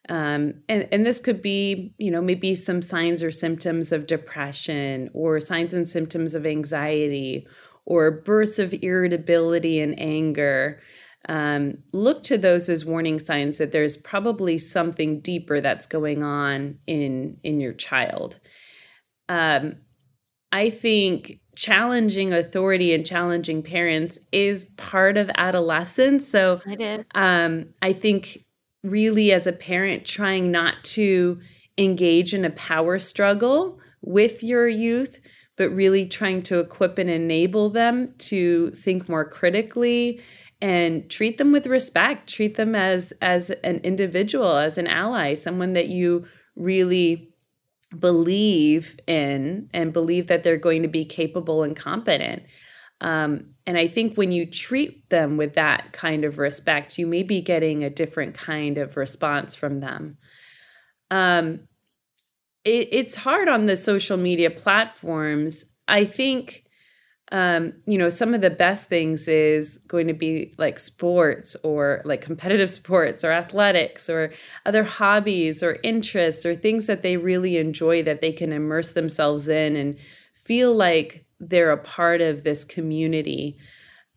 Um, 0.08 0.62
and, 0.68 0.88
and 0.90 1.06
this 1.06 1.20
could 1.20 1.42
be, 1.42 1.94
you 1.96 2.10
know, 2.10 2.20
maybe 2.20 2.56
some 2.56 2.82
signs 2.82 3.22
or 3.22 3.30
symptoms 3.30 3.92
of 3.92 4.08
depression 4.08 5.10
or 5.14 5.38
signs 5.38 5.74
and 5.74 5.88
symptoms 5.88 6.34
of 6.34 6.44
anxiety 6.44 7.46
or 7.84 8.10
bursts 8.10 8.58
of 8.58 8.74
irritability 8.82 9.78
and 9.78 9.96
anger. 10.00 10.80
Um, 11.28 11.78
look 11.92 12.24
to 12.24 12.36
those 12.36 12.68
as 12.68 12.84
warning 12.84 13.20
signs 13.20 13.58
that 13.58 13.70
there's 13.70 13.96
probably 13.96 14.58
something 14.58 15.20
deeper 15.20 15.60
that's 15.60 15.86
going 15.86 16.24
on 16.24 16.78
in 16.88 17.36
in 17.44 17.60
your 17.60 17.74
child 17.74 18.40
um, 19.28 19.76
I 20.52 20.70
think 20.70 21.40
challenging 21.56 22.32
authority 22.32 22.94
and 22.94 23.04
challenging 23.04 23.62
parents 23.62 24.18
is 24.32 24.64
part 24.76 25.16
of 25.16 25.30
adolescence. 25.34 26.26
So 26.26 26.60
um, 27.14 27.70
I 27.82 27.92
think 27.92 28.44
really 28.84 29.32
as 29.32 29.46
a 29.46 29.52
parent 29.52 30.04
trying 30.04 30.50
not 30.50 30.84
to 30.84 31.40
engage 31.76 32.32
in 32.32 32.44
a 32.44 32.50
power 32.50 32.98
struggle 32.98 33.80
with 34.02 34.42
your 34.42 34.68
youth, 34.68 35.18
but 35.56 35.70
really 35.70 36.06
trying 36.06 36.42
to 36.42 36.60
equip 36.60 36.98
and 36.98 37.10
enable 37.10 37.70
them 37.70 38.14
to 38.18 38.70
think 38.70 39.08
more 39.08 39.28
critically 39.28 40.20
and 40.60 41.08
treat 41.10 41.38
them 41.38 41.52
with 41.52 41.66
respect 41.68 42.28
treat 42.28 42.56
them 42.56 42.74
as 42.74 43.12
as 43.22 43.50
an 43.62 43.76
individual 43.84 44.56
as 44.56 44.76
an 44.76 44.88
ally 44.88 45.32
someone 45.32 45.72
that 45.72 45.86
you 45.86 46.26
really 46.56 47.27
believe 47.96 48.98
in 49.06 49.70
and 49.72 49.92
believe 49.92 50.26
that 50.26 50.42
they're 50.42 50.56
going 50.56 50.82
to 50.82 50.88
be 50.88 51.04
capable 51.04 51.62
and 51.62 51.76
competent. 51.76 52.42
Um, 53.00 53.54
and 53.66 53.78
I 53.78 53.86
think 53.86 54.16
when 54.16 54.32
you 54.32 54.44
treat 54.44 55.08
them 55.08 55.36
with 55.36 55.54
that 55.54 55.92
kind 55.92 56.24
of 56.24 56.38
respect, 56.38 56.98
you 56.98 57.06
may 57.06 57.22
be 57.22 57.40
getting 57.40 57.84
a 57.84 57.90
different 57.90 58.34
kind 58.34 58.76
of 58.78 58.96
response 58.96 59.54
from 59.54 59.80
them. 59.80 60.18
Um, 61.10 61.60
it, 62.64 62.88
it's 62.90 63.14
hard 63.14 63.48
on 63.48 63.66
the 63.66 63.76
social 63.76 64.16
media 64.16 64.50
platforms. 64.50 65.64
I 65.86 66.04
think 66.04 66.64
um, 67.30 67.74
you 67.86 67.98
know, 67.98 68.08
some 68.08 68.32
of 68.32 68.40
the 68.40 68.50
best 68.50 68.88
things 68.88 69.28
is 69.28 69.78
going 69.86 70.06
to 70.06 70.14
be 70.14 70.54
like 70.56 70.78
sports 70.78 71.56
or 71.62 72.00
like 72.04 72.22
competitive 72.22 72.70
sports 72.70 73.22
or 73.22 73.32
athletics 73.32 74.08
or 74.08 74.32
other 74.64 74.82
hobbies 74.84 75.62
or 75.62 75.78
interests 75.82 76.46
or 76.46 76.54
things 76.54 76.86
that 76.86 77.02
they 77.02 77.18
really 77.18 77.58
enjoy 77.58 78.02
that 78.02 78.22
they 78.22 78.32
can 78.32 78.50
immerse 78.50 78.92
themselves 78.92 79.46
in 79.48 79.76
and 79.76 79.98
feel 80.32 80.74
like 80.74 81.26
they're 81.38 81.70
a 81.70 81.76
part 81.76 82.22
of 82.22 82.44
this 82.44 82.64
community. 82.64 83.58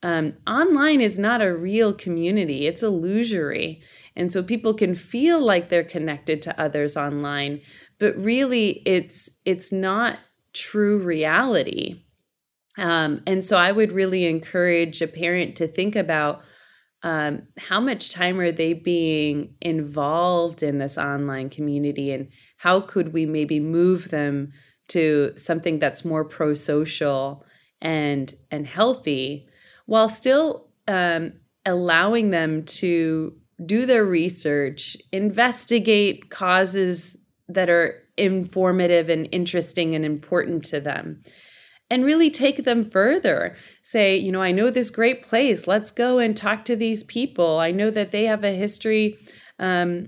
Um, 0.03 0.34
online 0.48 1.01
is 1.01 1.20
not 1.20 1.41
a 1.41 1.56
real 1.56 1.94
community, 1.94 2.65
it's 2.65 2.82
illusory. 2.82 3.82
And 4.15 4.32
so 4.32 4.41
people 4.41 4.74
can 4.74 4.96
feel 4.96 5.44
like 5.44 5.70
they're 5.70 5.84
connected 5.84 6.41
to 6.44 6.60
others 6.60 6.96
online, 6.96 7.62
but 8.00 8.15
really 8.18 8.82
it's 8.86 9.30
it's 9.46 9.72
not 9.72 10.18
true 10.53 10.98
reality. 10.98 12.03
Um, 12.78 13.22
and 13.28 13.44
so 13.44 13.58
I 13.58 13.72
would 13.72 13.92
really 13.92 14.25
encourage 14.25 15.01
a 15.01 15.08
parent 15.08 15.58
to 15.58 15.68
think 15.68 15.96
about 15.96 16.42
um, 17.04 17.44
how 17.58 17.80
much 17.80 18.12
time 18.12 18.40
are 18.40 18.51
they 18.51 18.74
being 18.74 19.56
involved 19.62 20.62
in 20.62 20.78
this 20.78 20.98
online 20.98 21.50
community 21.50 22.12
and 22.12 22.30
how 22.58 22.80
could 22.80 23.12
we 23.12 23.25
maybe 23.25 23.60
move 23.60 24.10
them 24.10 24.51
to 24.90 25.34
something 25.36 25.80
that's 25.80 26.06
more 26.06 26.24
pro-social 26.24 27.44
and 27.82 28.36
and 28.51 28.68
healthy 28.68 29.48
while 29.88 30.10
still 30.10 30.68
um, 30.88 31.34
allowing 31.66 32.30
them 32.30 32.63
to 32.66 33.34
do 33.66 33.86
their 33.86 34.06
research 34.06 34.96
investigate 35.12 36.30
causes 36.30 37.18
that 37.48 37.70
are 37.70 37.96
informative 38.18 39.10
and 39.10 39.28
interesting 39.32 39.96
and 39.96 40.06
important 40.06 40.63
to 40.66 40.80
them 40.80 41.22
and 41.91 42.05
really 42.05 42.31
take 42.31 42.63
them 42.63 42.89
further. 42.89 43.55
Say, 43.83 44.15
you 44.15 44.31
know, 44.31 44.41
I 44.41 44.53
know 44.53 44.69
this 44.69 44.89
great 44.89 45.24
place. 45.24 45.67
Let's 45.67 45.91
go 45.91 46.19
and 46.19 46.36
talk 46.36 46.63
to 46.65 46.75
these 46.75 47.03
people. 47.03 47.60
I 47.60 47.71
know 47.71 47.91
that 47.91 48.12
they 48.12 48.24
have 48.24 48.45
a 48.45 48.53
history 48.53 49.17
um, 49.60 50.07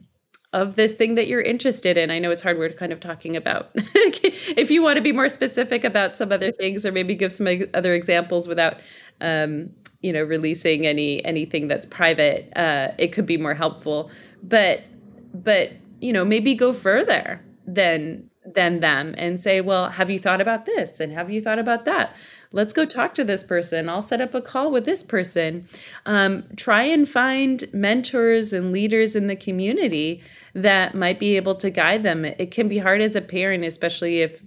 of 0.54 0.78
this 0.78 0.94
thing 0.94 1.16
that 1.16 1.28
you're 1.28 1.42
interested 1.42 1.98
in. 1.98 2.10
I 2.10 2.20
know 2.20 2.32
it's 2.32 2.42
hard. 2.42 2.58
We're 2.58 2.72
kind 2.72 2.94
of 2.94 3.02
talking 3.02 3.36
about 3.36 3.72
if 3.76 4.72
you 4.72 4.82
want 4.82 4.96
to 4.96 5.02
be 5.02 5.12
more 5.12 5.28
specific 5.28 5.84
about 5.84 6.16
some 6.16 6.32
other 6.32 6.54
things, 6.54 6.86
or 6.86 6.94
maybe 6.94 7.16
give 7.16 7.34
some 7.34 7.48
other 7.74 7.94
examples 7.94 8.48
without, 8.48 8.78
um, 9.20 9.70
you 10.00 10.14
know, 10.14 10.24
releasing 10.24 10.88
any 10.88 11.24
anything 11.26 11.68
that's 11.68 11.86
private. 11.88 12.50
Uh, 12.56 12.90
it 12.98 13.10
could 13.12 13.26
be 13.26 13.36
more 13.36 13.56
helpful. 13.56 14.10
But 14.42 14.84
but 15.34 15.74
you 16.00 16.14
know, 16.14 16.24
maybe 16.24 16.56
go 16.56 16.72
further 16.72 17.44
than 17.68 18.30
than 18.46 18.80
them 18.80 19.16
and 19.18 19.42
say, 19.42 19.62
well, 19.62 19.90
have 19.90 20.10
you 20.10 20.20
thought 20.20 20.42
about 20.42 20.66
this? 20.66 21.00
And 21.00 21.12
have 21.14 21.30
you 21.30 21.42
thought 21.42 21.60
about 21.60 21.86
that? 21.86 22.16
Let's 22.52 22.74
go 22.74 22.86
talk 22.86 23.16
to 23.16 23.24
this 23.24 23.44
person. 23.44 23.90
I'll 23.90 24.02
set 24.02 24.22
up 24.22 24.34
a 24.34 24.42
call 24.42 24.72
with 24.72 24.86
this 24.86 25.04
person. 25.04 25.68
Um, 26.06 26.44
try 26.56 26.84
and 26.84 27.08
find 27.08 27.64
mentors 27.74 28.54
and 28.54 28.72
leaders 28.72 29.16
in 29.16 29.28
the 29.28 29.36
community 29.36 30.22
that 30.54 30.94
might 30.94 31.20
be 31.20 31.36
able 31.36 31.56
to 31.56 31.70
guide 31.70 32.04
them. 32.04 32.26
It 32.26 32.52
can 32.52 32.68
be 32.68 32.78
hard 32.78 33.02
as 33.02 33.16
a 33.16 33.22
parent, 33.22 33.64
especially 33.64 34.22
if 34.22 34.44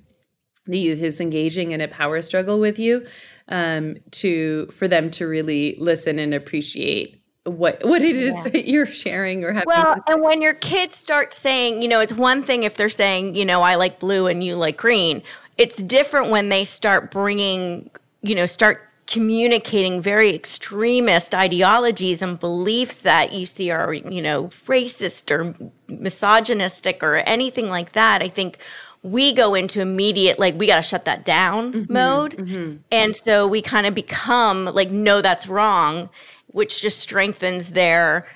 the 0.67 0.79
youth 0.79 1.03
is 1.03 1.21
engaging 1.21 1.73
in 1.73 1.81
a 1.81 1.88
power 1.88 2.23
struggle 2.23 2.61
with 2.61 2.79
you, 2.79 3.07
um, 3.49 3.97
to 4.11 4.67
for 4.73 4.88
them 4.88 5.11
to 5.12 5.26
really 5.26 5.76
listen 5.79 6.19
and 6.19 6.35
appreciate 6.35 7.23
what 7.47 7.83
what 7.85 8.03
it 8.03 8.17
is 8.17 8.35
yeah. 8.35 8.43
that 8.45 8.69
you're 8.69 8.87
sharing 8.87 9.45
or 9.45 9.53
having 9.53 9.67
well 9.67 9.97
and 10.09 10.23
when 10.23 10.43
your 10.43 10.55
kids 10.55 10.97
start 10.97 11.33
saying 11.33 11.81
you 11.81 11.88
know 11.88 12.00
it's 12.00 12.12
one 12.12 12.43
thing 12.43 12.65
if 12.65 12.75
they're 12.75 12.88
saying 12.88 13.35
you 13.35 13.45
know 13.45 13.62
i 13.62 13.75
like 13.76 13.99
blue 13.99 14.26
and 14.26 14.43
you 14.43 14.57
like 14.57 14.76
green 14.76 15.23
it's 15.57 15.76
different 15.76 16.29
when 16.29 16.49
they 16.49 16.65
start 16.65 17.11
bringing 17.11 17.88
you 18.23 18.35
know 18.35 18.47
start 18.47 18.83
communicating 19.07 20.00
very 20.00 20.35
extremist 20.35 21.35
ideologies 21.35 22.23
and 22.23 22.41
beliefs 22.41 23.03
that 23.03 23.33
you 23.33 23.47
see 23.47 23.71
are 23.71 23.95
you 23.95 24.21
know 24.21 24.49
racist 24.67 25.31
or 25.31 25.55
misogynistic 25.88 27.03
or 27.03 27.17
anything 27.19 27.69
like 27.69 27.93
that 27.93 28.23
i 28.23 28.29
think 28.29 28.59
we 29.03 29.33
go 29.33 29.55
into 29.55 29.81
immediate 29.81 30.38
like 30.41 30.59
we 30.59 30.67
got 30.67 30.76
to 30.76 30.83
shut 30.83 31.05
that 31.05 31.25
down 31.25 31.73
mm-hmm, 31.73 31.93
mode 31.93 32.37
mm-hmm. 32.37 32.76
and 32.91 33.15
so 33.15 33.47
we 33.47 33.62
kind 33.62 33.87
of 33.87 33.95
become 33.95 34.65
like 34.65 34.91
no 34.91 35.23
that's 35.23 35.47
wrong 35.47 36.09
which 36.57 36.81
just 36.81 36.99
strengthens 36.99 37.71
their 37.71 38.27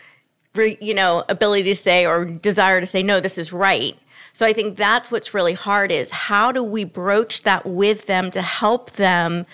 you 0.55 0.93
know 0.93 1.25
ability 1.31 1.65
to 1.65 1.75
say 1.75 2.05
or 2.05 2.27
desire 2.27 2.79
to 2.79 2.87
say 2.87 3.03
no 3.03 3.19
this 3.19 3.39
is 3.39 3.53
right. 3.53 3.97
So 4.33 4.47
i 4.47 4.53
think 4.53 4.77
that's 4.77 5.11
what's 5.11 5.35
really 5.35 5.55
hard 5.55 5.91
is 5.91 6.11
how 6.11 6.53
do 6.53 6.63
we 6.63 6.85
broach 6.85 7.43
that 7.43 7.67
with 7.67 8.07
them 8.07 8.31
to 8.31 8.43
help 8.43 8.93
them 8.93 9.47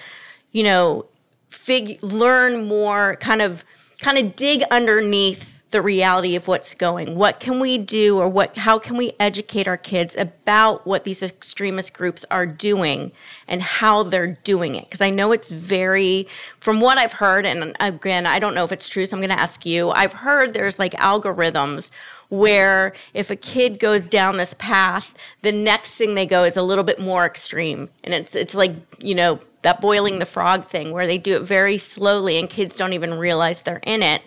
you 0.50 0.64
know 0.64 1.06
fig- 1.48 2.02
learn 2.02 2.66
more 2.66 3.16
kind 3.16 3.40
of 3.40 3.64
kind 4.00 4.18
of 4.18 4.36
dig 4.36 4.62
underneath 4.70 5.55
the 5.72 5.82
reality 5.82 6.36
of 6.36 6.46
what's 6.46 6.74
going. 6.74 7.16
What 7.16 7.40
can 7.40 7.58
we 7.58 7.76
do 7.76 8.18
or 8.18 8.28
what 8.28 8.56
how 8.56 8.78
can 8.78 8.96
we 8.96 9.14
educate 9.18 9.66
our 9.66 9.76
kids 9.76 10.14
about 10.16 10.86
what 10.86 11.04
these 11.04 11.22
extremist 11.22 11.92
groups 11.92 12.24
are 12.30 12.46
doing 12.46 13.10
and 13.48 13.62
how 13.62 14.04
they're 14.04 14.38
doing 14.44 14.76
it? 14.76 14.84
Because 14.84 15.00
I 15.00 15.10
know 15.10 15.32
it's 15.32 15.50
very 15.50 16.28
from 16.60 16.80
what 16.80 16.98
I've 16.98 17.12
heard 17.12 17.44
and 17.44 17.76
again, 17.80 18.26
I 18.26 18.38
don't 18.38 18.54
know 18.54 18.64
if 18.64 18.72
it's 18.72 18.88
true, 18.88 19.06
so 19.06 19.16
I'm 19.16 19.20
going 19.20 19.36
to 19.36 19.40
ask 19.40 19.66
you. 19.66 19.90
I've 19.90 20.12
heard 20.12 20.54
there's 20.54 20.78
like 20.78 20.92
algorithms 20.92 21.90
where 22.28 22.92
if 23.12 23.30
a 23.30 23.36
kid 23.36 23.78
goes 23.78 24.08
down 24.08 24.36
this 24.36 24.54
path, 24.54 25.14
the 25.40 25.52
next 25.52 25.90
thing 25.90 26.14
they 26.14 26.26
go 26.26 26.44
is 26.44 26.56
a 26.56 26.62
little 26.62 26.84
bit 26.84 27.00
more 27.00 27.26
extreme. 27.26 27.88
And 28.04 28.14
it's 28.14 28.36
it's 28.36 28.54
like, 28.54 28.72
you 28.98 29.16
know, 29.16 29.40
that 29.62 29.80
boiling 29.80 30.20
the 30.20 30.26
frog 30.26 30.64
thing 30.64 30.92
where 30.92 31.08
they 31.08 31.18
do 31.18 31.34
it 31.34 31.42
very 31.42 31.76
slowly 31.76 32.38
and 32.38 32.48
kids 32.48 32.76
don't 32.76 32.92
even 32.92 33.18
realize 33.18 33.62
they're 33.62 33.80
in 33.82 34.00
it 34.00 34.22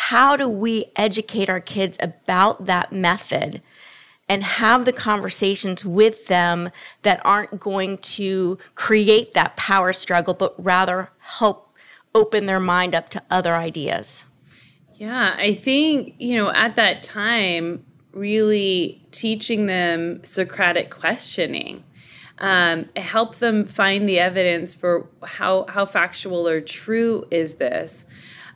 how 0.00 0.36
do 0.36 0.48
we 0.48 0.86
educate 0.94 1.50
our 1.50 1.60
kids 1.60 1.98
about 2.00 2.66
that 2.66 2.92
method 2.92 3.60
and 4.28 4.44
have 4.44 4.84
the 4.84 4.92
conversations 4.92 5.84
with 5.84 6.28
them 6.28 6.70
that 7.02 7.20
aren't 7.24 7.58
going 7.58 7.98
to 7.98 8.56
create 8.76 9.34
that 9.34 9.56
power 9.56 9.92
struggle, 9.92 10.34
but 10.34 10.54
rather 10.64 11.10
help 11.18 11.74
open 12.14 12.46
their 12.46 12.60
mind 12.60 12.94
up 12.94 13.08
to 13.10 13.20
other 13.28 13.56
ideas? 13.56 14.24
Yeah, 14.94 15.34
I 15.36 15.52
think, 15.52 16.14
you 16.18 16.36
know, 16.36 16.52
at 16.52 16.76
that 16.76 17.02
time, 17.02 17.84
really 18.12 19.04
teaching 19.10 19.66
them 19.66 20.22
Socratic 20.22 20.90
questioning. 20.90 21.82
Um, 22.38 22.88
help 22.94 23.38
them 23.38 23.64
find 23.64 24.08
the 24.08 24.20
evidence 24.20 24.76
for 24.76 25.08
how 25.24 25.66
how 25.68 25.86
factual 25.86 26.46
or 26.46 26.60
true 26.60 27.26
is 27.32 27.54
this. 27.54 28.06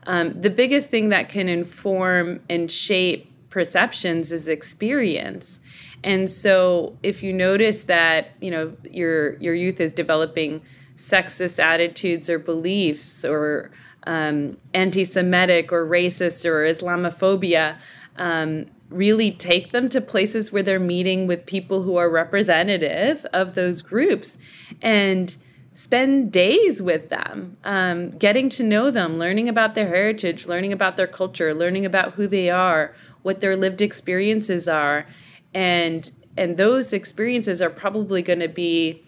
Um, 0.06 0.40
the 0.40 0.50
biggest 0.50 0.88
thing 0.88 1.10
that 1.10 1.28
can 1.28 1.48
inform 1.48 2.40
and 2.48 2.70
shape 2.70 3.30
perceptions 3.50 4.32
is 4.32 4.48
experience. 4.48 5.60
And 6.02 6.30
so 6.30 6.96
if 7.02 7.22
you 7.22 7.32
notice 7.32 7.84
that, 7.84 8.30
you 8.40 8.50
know, 8.50 8.76
your 8.90 9.36
your 9.38 9.54
youth 9.54 9.80
is 9.80 9.92
developing 9.92 10.62
sexist 10.96 11.62
attitudes 11.62 12.28
or 12.28 12.38
beliefs 12.38 13.24
or 13.24 13.70
um, 14.06 14.56
anti-Semitic 14.74 15.72
or 15.72 15.86
racist 15.86 16.44
or 16.44 16.64
Islamophobia, 16.64 17.76
um, 18.16 18.66
really 18.90 19.30
take 19.30 19.72
them 19.72 19.88
to 19.88 20.00
places 20.00 20.52
where 20.52 20.62
they're 20.62 20.80
meeting 20.80 21.26
with 21.26 21.46
people 21.46 21.82
who 21.82 21.96
are 21.96 22.10
representative 22.10 23.24
of 23.32 23.54
those 23.54 23.80
groups 23.80 24.38
and 24.82 25.36
spend 25.74 26.32
days 26.32 26.82
with 26.82 27.08
them, 27.08 27.56
um, 27.64 28.10
getting 28.10 28.48
to 28.50 28.62
know 28.62 28.90
them, 28.90 29.18
learning 29.18 29.48
about 29.48 29.74
their 29.74 29.88
heritage, 29.88 30.46
learning 30.46 30.72
about 30.72 30.96
their 30.96 31.06
culture, 31.06 31.54
learning 31.54 31.86
about 31.86 32.14
who 32.14 32.26
they 32.26 32.50
are, 32.50 32.94
what 33.22 33.40
their 33.40 33.56
lived 33.56 33.80
experiences 33.80 34.68
are, 34.68 35.06
and 35.54 36.10
and 36.36 36.56
those 36.56 36.92
experiences 36.92 37.60
are 37.60 37.70
probably 37.70 38.22
going 38.22 38.38
to 38.38 38.48
be 38.48 39.02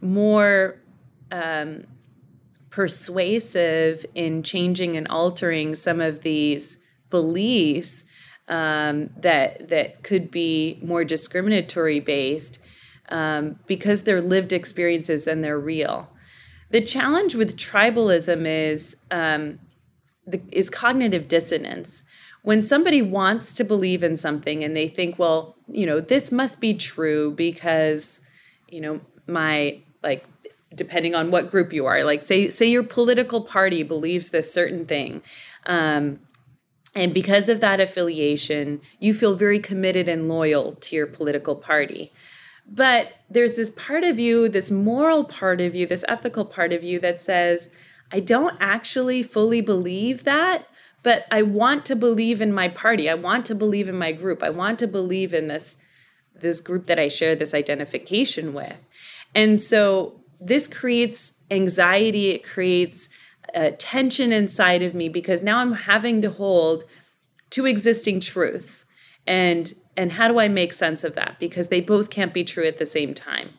more 0.00 0.76
um, 1.32 1.84
persuasive 2.70 4.04
in 4.14 4.42
changing 4.42 4.96
and 4.96 5.08
altering 5.08 5.74
some 5.74 6.00
of 6.00 6.22
these 6.22 6.76
beliefs 7.08 8.04
um, 8.48 9.10
that 9.16 9.68
that 9.68 10.02
could 10.02 10.30
be 10.30 10.78
more 10.82 11.04
discriminatory 11.04 12.00
based 12.00 12.58
um, 13.08 13.58
because 13.66 14.02
they're 14.02 14.22
lived 14.22 14.52
experiences 14.52 15.26
and 15.26 15.42
they're 15.42 15.58
real. 15.58 16.08
The 16.70 16.80
challenge 16.80 17.34
with 17.34 17.56
tribalism 17.56 18.46
is 18.46 18.96
um, 19.10 19.60
the, 20.26 20.40
is 20.50 20.70
cognitive 20.70 21.28
dissonance. 21.28 22.02
When 22.42 22.62
somebody 22.62 23.02
wants 23.02 23.52
to 23.54 23.64
believe 23.64 24.02
in 24.02 24.16
something 24.16 24.62
and 24.62 24.76
they 24.76 24.88
think, 24.88 25.18
well, 25.18 25.56
you 25.68 25.86
know, 25.86 26.00
this 26.00 26.30
must 26.30 26.60
be 26.60 26.74
true 26.74 27.32
because, 27.32 28.20
you 28.68 28.80
know, 28.80 29.00
my 29.26 29.80
like 30.02 30.24
depending 30.74 31.14
on 31.14 31.30
what 31.30 31.50
group 31.50 31.72
you 31.72 31.86
are, 31.86 32.04
like 32.04 32.22
say 32.22 32.48
say 32.48 32.66
your 32.66 32.82
political 32.82 33.40
party 33.40 33.82
believes 33.82 34.30
this 34.30 34.52
certain 34.52 34.84
thing. 34.84 35.22
Um, 35.66 36.20
and 36.94 37.12
because 37.12 37.48
of 37.48 37.60
that 37.60 37.78
affiliation, 37.78 38.80
you 39.00 39.12
feel 39.12 39.36
very 39.36 39.58
committed 39.58 40.08
and 40.08 40.28
loyal 40.28 40.76
to 40.76 40.96
your 40.96 41.06
political 41.06 41.54
party. 41.54 42.10
But 42.68 43.12
there's 43.30 43.56
this 43.56 43.70
part 43.70 44.04
of 44.04 44.18
you, 44.18 44.48
this 44.48 44.70
moral 44.70 45.24
part 45.24 45.60
of 45.60 45.74
you, 45.74 45.86
this 45.86 46.04
ethical 46.08 46.44
part 46.44 46.72
of 46.72 46.82
you 46.82 46.98
that 47.00 47.22
says, 47.22 47.70
I 48.12 48.20
don't 48.20 48.56
actually 48.60 49.22
fully 49.22 49.60
believe 49.60 50.24
that, 50.24 50.66
but 51.02 51.26
I 51.30 51.42
want 51.42 51.84
to 51.86 51.96
believe 51.96 52.40
in 52.40 52.52
my 52.52 52.68
party. 52.68 53.08
I 53.08 53.14
want 53.14 53.46
to 53.46 53.54
believe 53.54 53.88
in 53.88 53.96
my 53.96 54.12
group. 54.12 54.42
I 54.42 54.50
want 54.50 54.78
to 54.80 54.86
believe 54.86 55.32
in 55.32 55.48
this 55.48 55.76
this 56.38 56.60
group 56.60 56.86
that 56.86 56.98
I 56.98 57.08
share 57.08 57.34
this 57.34 57.54
identification 57.54 58.52
with. 58.52 58.76
And 59.34 59.58
so 59.58 60.20
this 60.38 60.68
creates 60.68 61.32
anxiety, 61.50 62.28
it 62.28 62.44
creates 62.44 63.08
uh, 63.54 63.70
tension 63.78 64.32
inside 64.32 64.82
of 64.82 64.94
me 64.94 65.08
because 65.08 65.42
now 65.42 65.58
I'm 65.58 65.72
having 65.72 66.20
to 66.22 66.30
hold 66.30 66.84
two 67.48 67.64
existing 67.64 68.20
truths 68.20 68.84
and 69.26 69.72
and 69.96 70.12
how 70.12 70.28
do 70.28 70.38
I 70.38 70.48
make 70.48 70.72
sense 70.72 71.04
of 71.04 71.14
that? 71.14 71.36
Because 71.38 71.68
they 71.68 71.80
both 71.80 72.10
can't 72.10 72.34
be 72.34 72.44
true 72.44 72.64
at 72.64 72.78
the 72.78 72.86
same 72.86 73.14
time. 73.14 73.50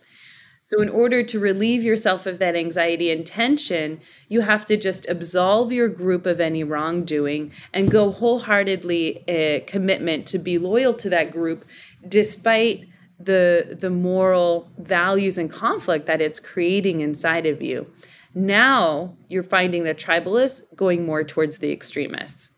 So, 0.66 0.82
in 0.82 0.90
order 0.90 1.24
to 1.24 1.40
relieve 1.40 1.82
yourself 1.82 2.26
of 2.26 2.40
that 2.40 2.54
anxiety 2.54 3.10
and 3.10 3.26
tension, 3.26 4.02
you 4.28 4.42
have 4.42 4.66
to 4.66 4.76
just 4.76 5.08
absolve 5.08 5.72
your 5.72 5.88
group 5.88 6.26
of 6.26 6.42
any 6.42 6.62
wrongdoing 6.62 7.54
and 7.74 7.90
go 7.90 8.12
wholeheartedly 8.12 9.24
a 9.30 9.62
uh, 9.62 9.66
commitment 9.66 10.26
to 10.28 10.38
be 10.38 10.58
loyal 10.58 10.94
to 10.96 11.10
that 11.10 11.32
group 11.32 11.64
despite 12.06 12.86
the 13.18 13.78
the 13.80 13.90
moral 13.90 14.70
values 14.78 15.38
and 15.38 15.50
conflict 15.50 16.06
that 16.06 16.22
it's 16.22 16.42
creating 16.42 17.00
inside 17.00 17.46
of 17.46 17.62
you. 17.62 17.88
Now 18.36 19.16
you're 19.30 19.44
finding 19.44 19.86
the 19.86 19.96
tribalists 19.96 20.62
going 20.76 21.06
more 21.06 21.24
towards 21.24 21.60
the 21.60 21.72
extremists. 21.72 22.52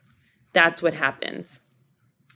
That's 0.51 0.82
what 0.82 0.95
happens. 0.95 1.62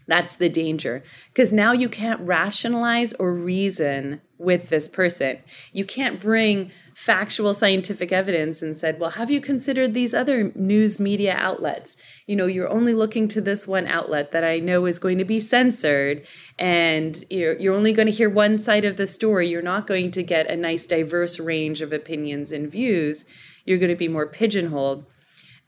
That's 0.08 0.36
the 0.36 0.50
danger. 0.50 1.04
Because 1.30 1.54
now 1.54 1.72
you 1.72 1.90
can't 1.90 2.28
rationalize 2.28 3.14
or 3.14 3.34
reason 3.34 4.22
with 4.38 4.70
this 4.70 4.88
person. 4.88 5.38
You 5.72 5.86
can't 5.86 6.20
bring 6.20 6.72
factual 6.96 7.54
scientific 7.54 8.12
evidence 8.12 8.62
and 8.62 8.78
said, 8.78 9.00
well, 9.00 9.12
have 9.12 9.32
you 9.32 9.42
considered 9.42 9.94
these 9.94 10.14
other 10.14 10.52
news 10.54 11.00
media 11.00 11.36
outlets? 11.38 11.98
You 12.28 12.36
know, 12.36 12.46
you're 12.46 12.70
only 12.70 12.94
looking 12.94 13.28
to 13.30 13.42
this 13.42 13.66
one 13.66 13.88
outlet 13.88 14.32
that 14.32 14.44
I 14.44 14.60
know 14.60 14.86
is 14.86 15.00
going 15.00 15.18
to 15.18 15.26
be 15.26 15.40
censored, 15.40 16.28
and 16.60 17.24
you're, 17.30 17.58
you're 17.58 17.74
only 17.74 17.94
going 17.94 18.06
to 18.06 18.12
hear 18.12 18.30
one 18.30 18.58
side 18.58 18.86
of 18.86 18.98
the 18.98 19.08
story. 19.08 19.50
You're 19.50 19.62
not 19.62 19.88
going 19.88 20.12
to 20.12 20.24
get 20.24 20.52
a 20.52 20.56
nice, 20.56 20.86
diverse 20.86 21.40
range 21.40 21.82
of 21.82 21.94
opinions 21.94 22.52
and 22.52 22.72
views. 22.72 23.26
You're 23.66 23.80
going 23.80 23.90
to 23.90 23.96
be 23.96 24.08
more 24.08 24.28
pigeonholed. 24.28 25.06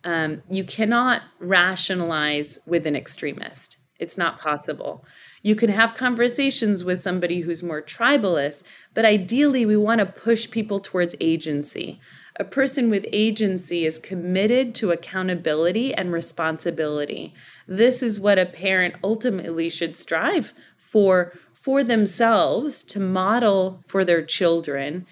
Um, 0.04 0.44
you 0.50 0.64
cannot 0.64 1.24
rationalize 1.40 2.60
with 2.68 2.86
an 2.86 2.96
extremist 2.96 3.78
it's 4.00 4.18
not 4.18 4.40
possible. 4.40 5.06
You 5.42 5.56
can 5.56 5.70
have 5.70 5.96
conversations 5.96 6.84
with 6.84 7.02
somebody 7.02 7.42
who's 7.42 7.64
more 7.64 7.82
tribalist, 7.82 8.64
but 8.94 9.06
ideally, 9.06 9.66
we 9.66 9.78
want 9.78 10.00
to 10.00 10.06
push 10.06 10.50
people 10.50 10.80
towards 10.80 11.16
agency. 11.22 12.00
A 12.38 12.44
person 12.44 12.90
with 12.90 13.06
agency 13.14 13.86
is 13.86 13.98
committed 13.98 14.76
to 14.76 14.92
accountability 14.92 15.94
and 15.94 16.12
responsibility. 16.12 17.34
This 17.68 18.04
is 18.04 18.20
what 18.20 18.38
a 18.38 18.46
parent 18.46 18.96
ultimately 19.04 19.70
should 19.70 19.96
strive 19.96 20.54
for 20.78 21.34
for 21.54 21.84
themselves 21.84 22.84
to 22.84 23.00
model 23.00 23.82
for 23.88 24.06
their 24.06 24.24
children 24.24 25.08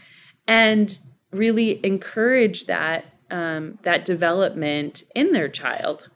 and 0.47 0.99
really 1.31 1.83
encourage 1.83 2.65
that 2.65 3.05
um, 3.31 3.79
that 3.81 4.05
development 4.05 5.03
in 5.15 5.31
their 5.31 5.49
child. 5.49 6.09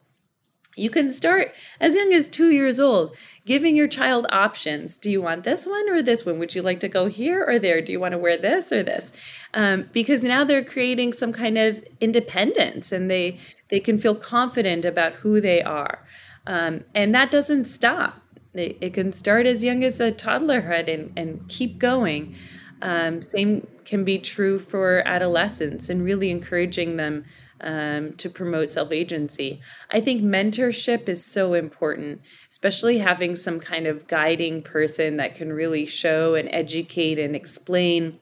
You 0.77 0.91
can 0.91 1.09
start 1.09 1.53
as 1.79 1.95
young 1.95 2.13
as 2.13 2.29
two 2.29 2.51
years 2.51 2.79
old, 2.79 3.15
giving 3.45 3.75
your 3.75 3.87
child 3.87 4.27
options. 4.29 4.97
Do 4.99 5.09
you 5.09 5.21
want 5.21 5.43
this 5.43 5.65
one 5.65 5.89
or 5.89 6.03
this 6.03 6.25
one? 6.25 6.37
Would 6.37 6.53
you 6.53 6.61
like 6.61 6.79
to 6.81 6.87
go 6.87 7.07
here 7.07 7.43
or 7.43 7.57
there? 7.57 7.81
Do 7.81 7.91
you 7.91 7.99
want 7.99 8.11
to 8.11 8.19
wear 8.19 8.37
this 8.37 8.71
or 8.71 8.83
this? 8.83 9.11
Um, 9.55 9.89
because 9.91 10.21
now 10.21 10.43
they're 10.43 10.63
creating 10.63 11.13
some 11.13 11.33
kind 11.33 11.57
of 11.57 11.83
independence 11.99 12.91
and 12.91 13.09
they 13.09 13.39
they 13.69 13.79
can 13.79 13.97
feel 13.97 14.15
confident 14.15 14.85
about 14.85 15.13
who 15.13 15.41
they 15.41 15.61
are. 15.61 16.05
Um, 16.45 16.83
and 16.95 17.13
that 17.13 17.31
doesn't 17.31 17.65
stop. 17.65 18.21
It, 18.53 18.77
it, 18.79 18.93
can 18.93 19.11
start 19.11 19.45
as 19.45 19.63
young 19.63 19.83
as 19.83 19.99
a 19.99 20.11
toddlerhood 20.11 20.91
and, 20.91 21.11
and 21.17 21.47
keep 21.49 21.77
going. 21.77 22.35
Um, 22.81 23.21
same 23.21 23.67
can 23.83 24.03
be 24.03 24.19
true 24.19 24.57
for 24.57 25.05
adolescents 25.05 25.89
and 25.89 26.03
really 26.03 26.29
encouraging 26.29 26.97
them 26.97 27.25
um, 27.61 28.13
to 28.13 28.29
promote 28.29 28.71
self 28.71 28.91
agency. 28.91 29.61
I 29.91 30.01
think 30.01 30.21
mentorship 30.21 31.09
is 31.09 31.23
so 31.23 31.53
important, 31.53 32.21
especially 32.49 32.99
having 32.99 33.35
some 33.35 33.59
kind 33.59 33.87
of 33.87 34.07
guiding 34.07 34.61
person 34.61 35.17
that 35.17 35.35
can 35.35 35.51
really 35.51 35.85
show 35.85 36.35
and 36.35 36.49
educate 36.51 37.19
and 37.19 37.35
explain 37.35 38.19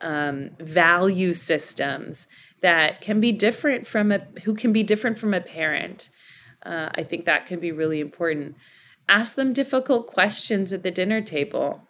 um, 0.00 0.50
value 0.58 1.32
systems 1.32 2.28
that 2.60 3.00
can 3.00 3.20
be 3.20 3.32
different 3.32 3.86
from 3.86 4.12
a 4.12 4.20
who 4.44 4.54
can 4.54 4.72
be 4.72 4.82
different 4.82 5.18
from 5.18 5.34
a 5.34 5.40
parent. 5.40 6.10
Uh, 6.64 6.88
I 6.94 7.02
think 7.02 7.24
that 7.24 7.46
can 7.46 7.60
be 7.60 7.72
really 7.72 8.00
important. 8.00 8.56
Ask 9.08 9.34
them 9.34 9.52
difficult 9.52 10.06
questions 10.06 10.72
at 10.72 10.82
the 10.82 10.90
dinner 10.90 11.20
table. 11.20 11.82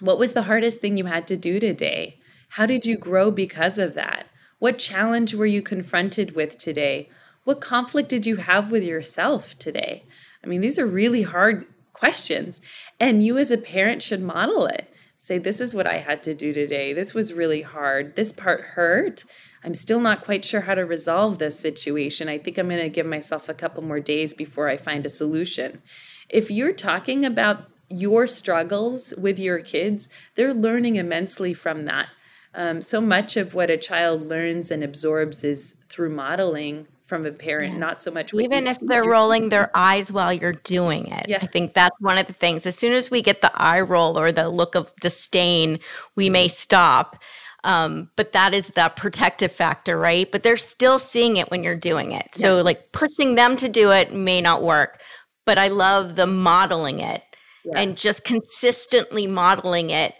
What 0.00 0.18
was 0.18 0.32
the 0.32 0.42
hardest 0.42 0.80
thing 0.80 0.96
you 0.96 1.04
had 1.04 1.28
to 1.28 1.36
do 1.36 1.60
today? 1.60 2.18
How 2.50 2.66
did 2.66 2.86
you 2.86 2.96
grow 2.96 3.30
because 3.30 3.78
of 3.78 3.94
that? 3.94 4.26
What 4.64 4.78
challenge 4.78 5.34
were 5.34 5.44
you 5.44 5.60
confronted 5.60 6.34
with 6.34 6.56
today? 6.56 7.10
What 7.44 7.60
conflict 7.60 8.08
did 8.08 8.24
you 8.24 8.36
have 8.36 8.70
with 8.70 8.82
yourself 8.82 9.58
today? 9.58 10.04
I 10.42 10.46
mean, 10.46 10.62
these 10.62 10.78
are 10.78 10.86
really 10.86 11.20
hard 11.20 11.66
questions, 11.92 12.62
and 12.98 13.22
you 13.22 13.36
as 13.36 13.50
a 13.50 13.58
parent 13.58 14.00
should 14.00 14.22
model 14.22 14.64
it. 14.64 14.90
Say, 15.18 15.36
This 15.36 15.60
is 15.60 15.74
what 15.74 15.86
I 15.86 15.98
had 15.98 16.22
to 16.22 16.32
do 16.32 16.54
today. 16.54 16.94
This 16.94 17.12
was 17.12 17.34
really 17.34 17.60
hard. 17.60 18.16
This 18.16 18.32
part 18.32 18.62
hurt. 18.62 19.24
I'm 19.62 19.74
still 19.74 20.00
not 20.00 20.24
quite 20.24 20.46
sure 20.46 20.62
how 20.62 20.76
to 20.76 20.86
resolve 20.86 21.36
this 21.36 21.60
situation. 21.60 22.30
I 22.30 22.38
think 22.38 22.56
I'm 22.56 22.70
going 22.70 22.80
to 22.80 22.88
give 22.88 23.04
myself 23.04 23.50
a 23.50 23.54
couple 23.54 23.84
more 23.84 24.00
days 24.00 24.32
before 24.32 24.70
I 24.70 24.78
find 24.78 25.04
a 25.04 25.10
solution. 25.10 25.82
If 26.30 26.50
you're 26.50 26.72
talking 26.72 27.26
about 27.26 27.66
your 27.90 28.26
struggles 28.26 29.12
with 29.18 29.38
your 29.38 29.58
kids, 29.58 30.08
they're 30.36 30.54
learning 30.54 30.96
immensely 30.96 31.52
from 31.52 31.84
that. 31.84 32.06
Um, 32.54 32.80
so 32.80 33.00
much 33.00 33.36
of 33.36 33.54
what 33.54 33.70
a 33.70 33.76
child 33.76 34.28
learns 34.28 34.70
and 34.70 34.84
absorbs 34.84 35.42
is 35.42 35.74
through 35.88 36.10
modeling 36.10 36.86
from 37.06 37.26
a 37.26 37.32
parent, 37.32 37.74
yeah. 37.74 37.78
not 37.78 38.02
so 38.02 38.10
much. 38.10 38.32
Even 38.32 38.66
if 38.66 38.78
they're 38.80 39.04
rolling 39.04 39.50
their 39.50 39.70
eyes 39.74 40.10
while 40.10 40.32
you're 40.32 40.52
doing 40.52 41.06
it. 41.08 41.26
Yeah. 41.28 41.38
I 41.42 41.46
think 41.46 41.74
that's 41.74 42.00
one 42.00 42.16
of 42.16 42.26
the 42.26 42.32
things. 42.32 42.64
As 42.64 42.76
soon 42.76 42.92
as 42.92 43.10
we 43.10 43.22
get 43.22 43.40
the 43.40 43.52
eye 43.54 43.80
roll 43.80 44.18
or 44.18 44.32
the 44.32 44.48
look 44.48 44.74
of 44.74 44.94
disdain, 44.96 45.80
we 46.16 46.30
may 46.30 46.48
stop. 46.48 47.20
Um, 47.62 48.10
but 48.16 48.32
that 48.32 48.54
is 48.54 48.68
the 48.68 48.92
protective 48.94 49.52
factor, 49.52 49.98
right? 49.98 50.30
But 50.30 50.42
they're 50.42 50.56
still 50.56 50.98
seeing 50.98 51.36
it 51.36 51.50
when 51.50 51.62
you're 51.62 51.76
doing 51.76 52.12
it. 52.12 52.28
So, 52.34 52.56
yeah. 52.56 52.62
like 52.62 52.92
pushing 52.92 53.34
them 53.34 53.56
to 53.56 53.68
do 53.68 53.90
it 53.90 54.12
may 54.12 54.40
not 54.40 54.62
work. 54.62 55.00
But 55.46 55.58
I 55.58 55.68
love 55.68 56.16
the 56.16 56.26
modeling 56.26 57.00
it 57.00 57.22
yes. 57.64 57.74
and 57.76 57.96
just 57.96 58.24
consistently 58.24 59.26
modeling 59.26 59.90
it 59.90 60.14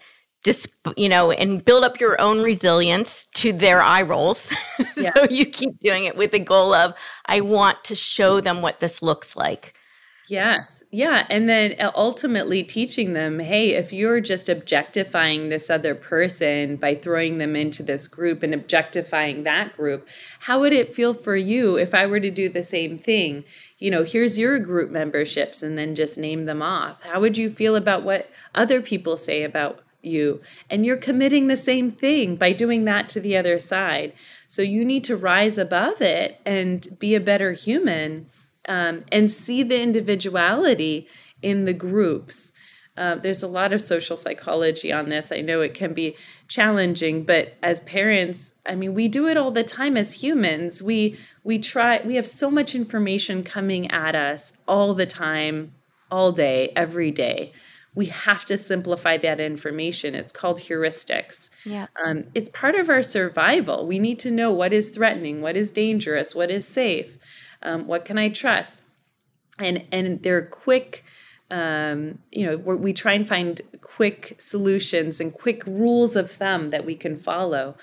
just 0.44 0.68
you 0.96 1.08
know 1.08 1.32
and 1.32 1.64
build 1.64 1.82
up 1.82 1.98
your 1.98 2.20
own 2.20 2.42
resilience 2.42 3.26
to 3.34 3.52
their 3.52 3.82
eye 3.82 4.02
rolls. 4.02 4.50
Yeah. 4.96 5.10
so 5.14 5.26
you 5.30 5.46
keep 5.46 5.78
doing 5.80 6.04
it 6.04 6.16
with 6.16 6.30
the 6.30 6.38
goal 6.38 6.72
of 6.72 6.94
i 7.26 7.40
want 7.40 7.82
to 7.84 7.94
show 7.94 8.40
them 8.40 8.62
what 8.62 8.80
this 8.80 9.02
looks 9.02 9.34
like. 9.34 9.74
Yes. 10.28 10.82
Yeah. 10.90 11.26
And 11.28 11.48
then 11.48 11.74
uh, 11.78 11.90
ultimately 11.94 12.62
teaching 12.62 13.12
them 13.12 13.40
hey 13.40 13.70
if 13.74 13.92
you're 13.92 14.20
just 14.20 14.48
objectifying 14.48 15.48
this 15.48 15.68
other 15.68 15.94
person 15.94 16.76
by 16.76 16.94
throwing 16.94 17.38
them 17.38 17.56
into 17.56 17.82
this 17.82 18.06
group 18.08 18.42
and 18.42 18.54
objectifying 18.54 19.42
that 19.42 19.76
group 19.76 20.08
how 20.40 20.60
would 20.60 20.72
it 20.72 20.94
feel 20.94 21.14
for 21.14 21.36
you 21.36 21.76
if 21.76 21.94
i 21.94 22.06
were 22.06 22.20
to 22.20 22.30
do 22.30 22.48
the 22.48 22.62
same 22.62 22.98
thing? 22.98 23.44
You 23.78 23.90
know 23.90 24.04
here's 24.04 24.38
your 24.38 24.58
group 24.60 24.90
memberships 24.90 25.62
and 25.62 25.76
then 25.76 25.94
just 25.94 26.18
name 26.18 26.44
them 26.46 26.62
off. 26.62 27.02
How 27.02 27.20
would 27.20 27.36
you 27.36 27.50
feel 27.50 27.74
about 27.76 28.04
what 28.04 28.30
other 28.54 28.80
people 28.80 29.16
say 29.16 29.42
about 29.42 29.80
you. 30.04 30.40
And 30.70 30.84
you're 30.84 30.96
committing 30.96 31.48
the 31.48 31.56
same 31.56 31.90
thing 31.90 32.36
by 32.36 32.52
doing 32.52 32.84
that 32.84 33.08
to 33.10 33.20
the 33.20 33.36
other 33.36 33.58
side. 33.58 34.12
So 34.48 34.62
you 34.62 34.84
need 34.84 35.04
to 35.04 35.16
rise 35.16 35.58
above 35.58 36.00
it 36.00 36.40
and 36.44 36.86
be 36.98 37.14
a 37.14 37.20
better 37.20 37.52
human 37.52 38.28
um, 38.68 39.04
and 39.10 39.30
see 39.30 39.62
the 39.62 39.80
individuality 39.80 41.08
in 41.42 41.64
the 41.64 41.74
groups. 41.74 42.52
Uh, 42.96 43.16
there's 43.16 43.42
a 43.42 43.48
lot 43.48 43.72
of 43.72 43.82
social 43.82 44.16
psychology 44.16 44.92
on 44.92 45.08
this. 45.08 45.32
I 45.32 45.40
know 45.40 45.60
it 45.60 45.74
can 45.74 45.94
be 45.94 46.16
challenging, 46.46 47.24
but 47.24 47.54
as 47.62 47.80
parents, 47.80 48.52
I 48.64 48.76
mean, 48.76 48.94
we 48.94 49.08
do 49.08 49.26
it 49.26 49.36
all 49.36 49.50
the 49.50 49.64
time 49.64 49.96
as 49.96 50.22
humans. 50.22 50.80
We 50.80 51.18
we 51.42 51.58
try. 51.58 52.00
We 52.04 52.14
have 52.14 52.26
so 52.26 52.50
much 52.50 52.74
information 52.74 53.42
coming 53.42 53.90
at 53.90 54.14
us 54.14 54.52
all 54.68 54.94
the 54.94 55.06
time, 55.06 55.74
all 56.08 56.30
day, 56.30 56.72
every 56.76 57.10
day 57.10 57.52
we 57.94 58.06
have 58.06 58.44
to 58.46 58.58
simplify 58.58 59.16
that 59.18 59.40
information. 59.40 60.14
It's 60.14 60.32
called 60.32 60.58
heuristics. 60.58 61.48
Yeah. 61.64 61.86
Um, 62.04 62.24
it's 62.34 62.50
part 62.50 62.74
of 62.74 62.88
our 62.88 63.02
survival. 63.02 63.86
We 63.86 63.98
need 63.98 64.18
to 64.20 64.30
know 64.30 64.50
what 64.50 64.72
is 64.72 64.90
threatening, 64.90 65.40
what 65.40 65.56
is 65.56 65.70
dangerous, 65.70 66.34
what 66.34 66.50
is 66.50 66.66
safe, 66.66 67.18
um, 67.62 67.86
what 67.86 68.04
can 68.04 68.18
I 68.18 68.28
trust, 68.28 68.82
and 69.58 69.84
and 69.92 70.22
they're 70.22 70.46
quick. 70.46 71.04
Um, 71.50 72.18
you 72.32 72.46
know, 72.46 72.56
we 72.56 72.92
try 72.92 73.12
and 73.12 73.28
find 73.28 73.60
quick 73.80 74.36
solutions 74.40 75.20
and 75.20 75.32
quick 75.32 75.64
rules 75.66 76.16
of 76.16 76.30
thumb 76.30 76.70
that 76.70 76.84
we 76.84 76.96
can 76.96 77.16
follow. 77.16 77.76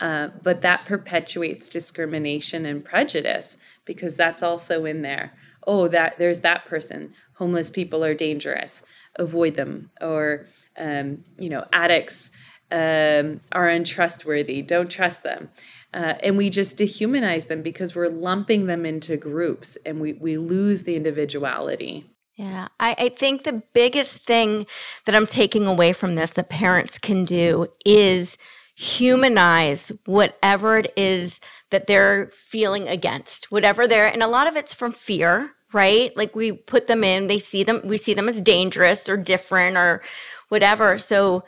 Uh, 0.00 0.28
but 0.42 0.60
that 0.60 0.84
perpetuates 0.84 1.68
discrimination 1.68 2.66
and 2.66 2.84
prejudice 2.84 3.56
because 3.84 4.16
that's 4.16 4.42
also 4.42 4.84
in 4.84 5.02
there. 5.02 5.32
Oh, 5.66 5.88
that 5.88 6.16
there's 6.16 6.40
that 6.40 6.66
person. 6.66 7.14
Homeless 7.34 7.70
people 7.70 8.04
are 8.04 8.14
dangerous. 8.14 8.82
Avoid 9.16 9.56
them. 9.56 9.90
Or 10.00 10.46
um, 10.76 11.24
you 11.38 11.48
know 11.48 11.66
addicts 11.72 12.30
um, 12.70 13.40
are 13.52 13.68
untrustworthy. 13.68 14.62
Don't 14.62 14.90
trust 14.90 15.22
them. 15.22 15.50
Uh, 15.92 16.14
and 16.24 16.36
we 16.36 16.50
just 16.50 16.76
dehumanize 16.76 17.46
them 17.46 17.62
because 17.62 17.94
we're 17.94 18.08
lumping 18.08 18.66
them 18.66 18.84
into 18.84 19.16
groups 19.16 19.78
and 19.86 20.00
we, 20.00 20.14
we 20.14 20.36
lose 20.36 20.82
the 20.82 20.96
individuality. 20.96 22.04
Yeah, 22.34 22.66
I, 22.80 22.96
I, 22.98 23.08
think 23.10 23.44
the 23.44 23.62
biggest 23.74 24.24
thing 24.24 24.66
that 25.06 25.14
I'm 25.14 25.26
taking 25.26 25.66
away 25.66 25.92
from 25.92 26.16
this 26.16 26.32
that 26.32 26.48
parents 26.48 26.98
can 26.98 27.24
do 27.24 27.68
is 27.86 28.36
humanize 28.74 29.92
whatever 30.06 30.78
it 30.78 30.92
is 30.96 31.40
that 31.70 31.86
they're 31.86 32.28
feeling 32.28 32.88
against, 32.88 33.50
whatever 33.50 33.86
they're, 33.86 34.06
and 34.06 34.22
a 34.22 34.28
lot 34.28 34.46
of 34.46 34.56
it's 34.56 34.74
from 34.74 34.92
fear, 34.92 35.52
right? 35.72 36.16
Like 36.16 36.34
we 36.34 36.52
put 36.52 36.86
them 36.86 37.04
in, 37.04 37.26
they 37.26 37.38
see 37.38 37.62
them, 37.62 37.80
we 37.84 37.96
see 37.96 38.14
them 38.14 38.28
as 38.28 38.40
dangerous 38.40 39.08
or 39.08 39.16
different 39.16 39.76
or 39.76 40.02
whatever. 40.48 40.98
So 40.98 41.44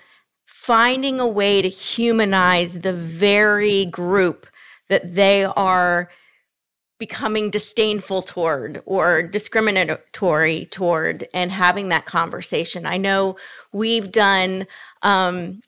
finding 0.47 1.21
a 1.21 1.27
way 1.27 1.63
to 1.63 1.69
humanize 1.69 2.81
the 2.81 2.93
very 2.93 3.87
group 3.87 4.47
that 4.89 5.15
they 5.15 5.45
are 5.45 6.11
becoming 6.99 7.51
disdainful 7.51 8.23
toward 8.23 8.83
or 8.87 9.23
discriminatory 9.23 10.67
toward 10.71 11.29
and 11.35 11.53
having 11.53 11.91
that 11.91 12.07
conversation. 12.07 12.87
I 12.87 12.97
know 12.97 13.37
we've 13.73 14.11
done 14.11 14.67
um, 15.03 15.61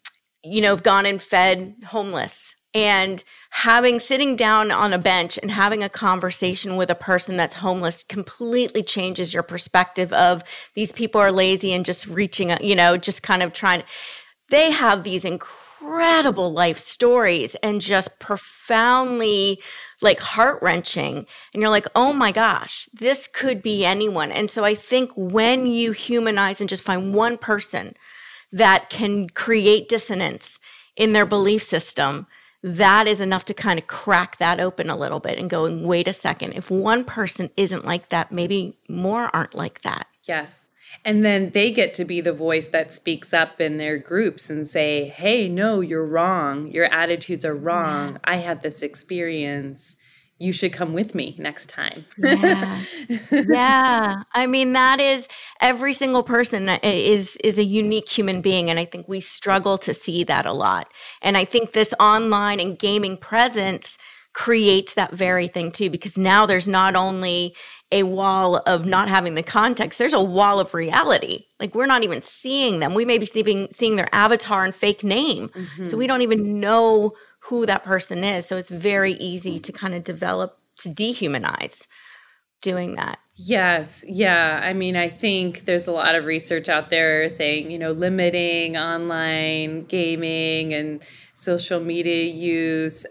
you 0.42 0.60
know, 0.60 0.70
have 0.70 0.82
gone 0.82 1.06
and 1.06 1.20
fed 1.20 1.74
homeless. 1.86 2.54
And 2.74 3.24
having 3.50 3.98
sitting 3.98 4.36
down 4.36 4.70
on 4.70 4.92
a 4.92 4.98
bench 4.98 5.38
and 5.38 5.50
having 5.50 5.82
a 5.82 5.88
conversation 5.88 6.76
with 6.76 6.90
a 6.90 6.94
person 6.94 7.36
that's 7.36 7.54
homeless 7.54 8.04
completely 8.04 8.82
changes 8.82 9.32
your 9.32 9.42
perspective 9.42 10.12
of 10.12 10.44
these 10.74 10.92
people 10.92 11.20
are 11.20 11.32
lazy 11.32 11.72
and 11.72 11.84
just 11.84 12.06
reaching 12.06 12.54
you 12.60 12.76
know 12.76 12.98
just 12.98 13.22
kind 13.22 13.42
of 13.42 13.54
trying 13.54 13.82
they 14.50 14.70
have 14.70 15.02
these 15.02 15.24
incredible 15.24 16.52
life 16.52 16.78
stories 16.78 17.54
and 17.62 17.80
just 17.80 18.18
profoundly 18.18 19.60
like 20.00 20.20
heart-wrenching. 20.20 21.26
And 21.54 21.60
you're 21.60 21.70
like 21.70 21.86
oh 21.96 22.12
my 22.12 22.32
gosh 22.32 22.86
this 22.92 23.28
could 23.28 23.62
be 23.62 23.86
anyone. 23.86 24.30
And 24.30 24.50
so 24.50 24.62
i 24.62 24.74
think 24.74 25.10
when 25.16 25.66
you 25.66 25.92
humanize 25.92 26.60
and 26.60 26.68
just 26.68 26.84
find 26.84 27.14
one 27.14 27.38
person 27.38 27.94
that 28.52 28.90
can 28.90 29.28
create 29.28 29.88
dissonance 29.88 30.58
in 30.96 31.12
their 31.12 31.26
belief 31.26 31.62
system 31.62 32.26
that 32.62 33.06
is 33.06 33.20
enough 33.20 33.44
to 33.44 33.54
kind 33.54 33.78
of 33.78 33.86
crack 33.86 34.38
that 34.38 34.58
open 34.58 34.90
a 34.90 34.96
little 34.96 35.20
bit 35.20 35.38
and 35.38 35.48
go, 35.48 35.72
wait 35.86 36.08
a 36.08 36.12
second, 36.12 36.52
if 36.52 36.70
one 36.70 37.04
person 37.04 37.50
isn't 37.56 37.84
like 37.84 38.08
that, 38.08 38.32
maybe 38.32 38.76
more 38.88 39.30
aren't 39.34 39.54
like 39.54 39.82
that. 39.82 40.08
Yes. 40.24 40.68
And 41.04 41.24
then 41.24 41.50
they 41.50 41.70
get 41.70 41.94
to 41.94 42.04
be 42.04 42.20
the 42.20 42.32
voice 42.32 42.68
that 42.68 42.92
speaks 42.92 43.32
up 43.32 43.60
in 43.60 43.76
their 43.76 43.98
groups 43.98 44.50
and 44.50 44.66
say, 44.66 45.08
hey, 45.08 45.48
no, 45.48 45.80
you're 45.80 46.06
wrong. 46.06 46.66
Your 46.68 46.86
attitudes 46.86 47.44
are 47.44 47.54
wrong. 47.54 48.14
Yeah. 48.14 48.18
I 48.24 48.36
had 48.36 48.62
this 48.62 48.82
experience 48.82 49.96
you 50.38 50.52
should 50.52 50.72
come 50.72 50.92
with 50.92 51.14
me 51.14 51.34
next 51.38 51.68
time. 51.68 52.04
yeah. 52.16 52.80
yeah. 53.30 54.22
I 54.34 54.46
mean 54.46 54.72
that 54.72 55.00
is 55.00 55.28
every 55.60 55.92
single 55.92 56.22
person 56.22 56.68
is 56.82 57.36
is 57.36 57.58
a 57.58 57.64
unique 57.64 58.08
human 58.08 58.40
being 58.40 58.70
and 58.70 58.78
I 58.78 58.84
think 58.84 59.08
we 59.08 59.20
struggle 59.20 59.78
to 59.78 59.92
see 59.92 60.24
that 60.24 60.46
a 60.46 60.52
lot. 60.52 60.92
And 61.22 61.36
I 61.36 61.44
think 61.44 61.72
this 61.72 61.92
online 61.98 62.60
and 62.60 62.78
gaming 62.78 63.16
presence 63.16 63.98
creates 64.32 64.94
that 64.94 65.12
very 65.12 65.48
thing 65.48 65.72
too 65.72 65.90
because 65.90 66.16
now 66.16 66.46
there's 66.46 66.68
not 66.68 66.94
only 66.94 67.56
a 67.90 68.04
wall 68.04 68.56
of 68.66 68.86
not 68.86 69.08
having 69.08 69.34
the 69.34 69.42
context 69.42 69.98
there's 69.98 70.12
a 70.12 70.22
wall 70.22 70.60
of 70.60 70.74
reality 70.74 71.46
like 71.58 71.74
we're 71.74 71.86
not 71.86 72.04
even 72.04 72.20
seeing 72.20 72.78
them 72.78 72.94
we 72.94 73.04
may 73.04 73.18
be 73.18 73.26
seeing 73.26 73.66
seeing 73.72 73.96
their 73.96 74.14
avatar 74.14 74.64
and 74.64 74.74
fake 74.74 75.02
name 75.02 75.48
mm-hmm. 75.48 75.86
so 75.86 75.96
we 75.96 76.06
don't 76.06 76.20
even 76.20 76.60
know 76.60 77.12
who 77.48 77.66
that 77.66 77.84
person 77.84 78.24
is. 78.24 78.46
So 78.46 78.56
it's 78.56 78.70
very 78.70 79.12
easy 79.12 79.58
to 79.60 79.72
kind 79.72 79.94
of 79.94 80.04
develop 80.04 80.58
to 80.80 80.88
dehumanize 80.90 81.86
doing 82.60 82.96
that. 82.96 83.18
Yes. 83.36 84.04
Yeah. 84.06 84.60
I 84.62 84.72
mean, 84.72 84.96
I 84.96 85.08
think 85.08 85.64
there's 85.64 85.86
a 85.86 85.92
lot 85.92 86.14
of 86.14 86.24
research 86.24 86.68
out 86.68 86.90
there 86.90 87.28
saying, 87.28 87.70
you 87.70 87.78
know, 87.78 87.92
limiting 87.92 88.76
online 88.76 89.84
gaming 89.84 90.74
and 90.74 91.02
social 91.34 91.80
media 91.80 92.24
use. 92.24 93.06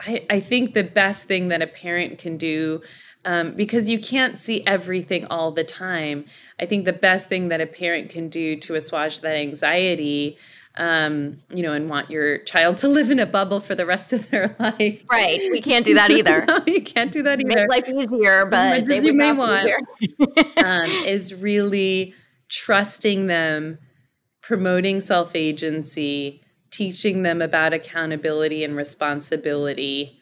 I, 0.00 0.26
I 0.28 0.40
think 0.40 0.74
the 0.74 0.84
best 0.84 1.26
thing 1.26 1.48
that 1.48 1.62
a 1.62 1.66
parent 1.66 2.18
can 2.18 2.36
do, 2.36 2.82
um, 3.24 3.54
because 3.54 3.88
you 3.88 3.98
can't 3.98 4.36
see 4.36 4.64
everything 4.66 5.26
all 5.26 5.52
the 5.52 5.64
time, 5.64 6.26
I 6.60 6.66
think 6.66 6.84
the 6.84 6.92
best 6.92 7.28
thing 7.28 7.48
that 7.48 7.60
a 7.60 7.66
parent 7.66 8.10
can 8.10 8.28
do 8.28 8.56
to 8.58 8.74
assuage 8.74 9.20
that 9.20 9.34
anxiety 9.34 10.36
um, 10.76 11.38
you 11.50 11.62
know, 11.62 11.72
and 11.72 11.88
want 11.90 12.10
your 12.10 12.38
child 12.38 12.78
to 12.78 12.88
live 12.88 13.10
in 13.10 13.18
a 13.18 13.26
bubble 13.26 13.60
for 13.60 13.74
the 13.74 13.84
rest 13.84 14.12
of 14.12 14.30
their 14.30 14.56
life. 14.60 15.04
Right. 15.10 15.38
We 15.52 15.60
can't 15.60 15.84
do 15.84 15.94
that 15.94 16.10
either. 16.10 16.44
no, 16.46 16.62
you 16.66 16.82
can't 16.82 17.12
do 17.12 17.22
that 17.22 17.40
either. 17.40 17.66
Makes 17.66 17.68
life 17.68 17.88
easier, 17.88 18.46
but 18.46 18.88
as 18.90 19.04
you 19.04 19.12
may 19.12 19.32
want. 19.32 19.70
um, 20.56 20.90
is 21.06 21.34
really 21.34 22.14
trusting 22.48 23.26
them, 23.26 23.78
promoting 24.40 25.00
self 25.00 25.34
agency, 25.34 26.42
teaching 26.70 27.22
them 27.22 27.42
about 27.42 27.72
accountability 27.72 28.64
and 28.64 28.76
responsibility, 28.76 30.18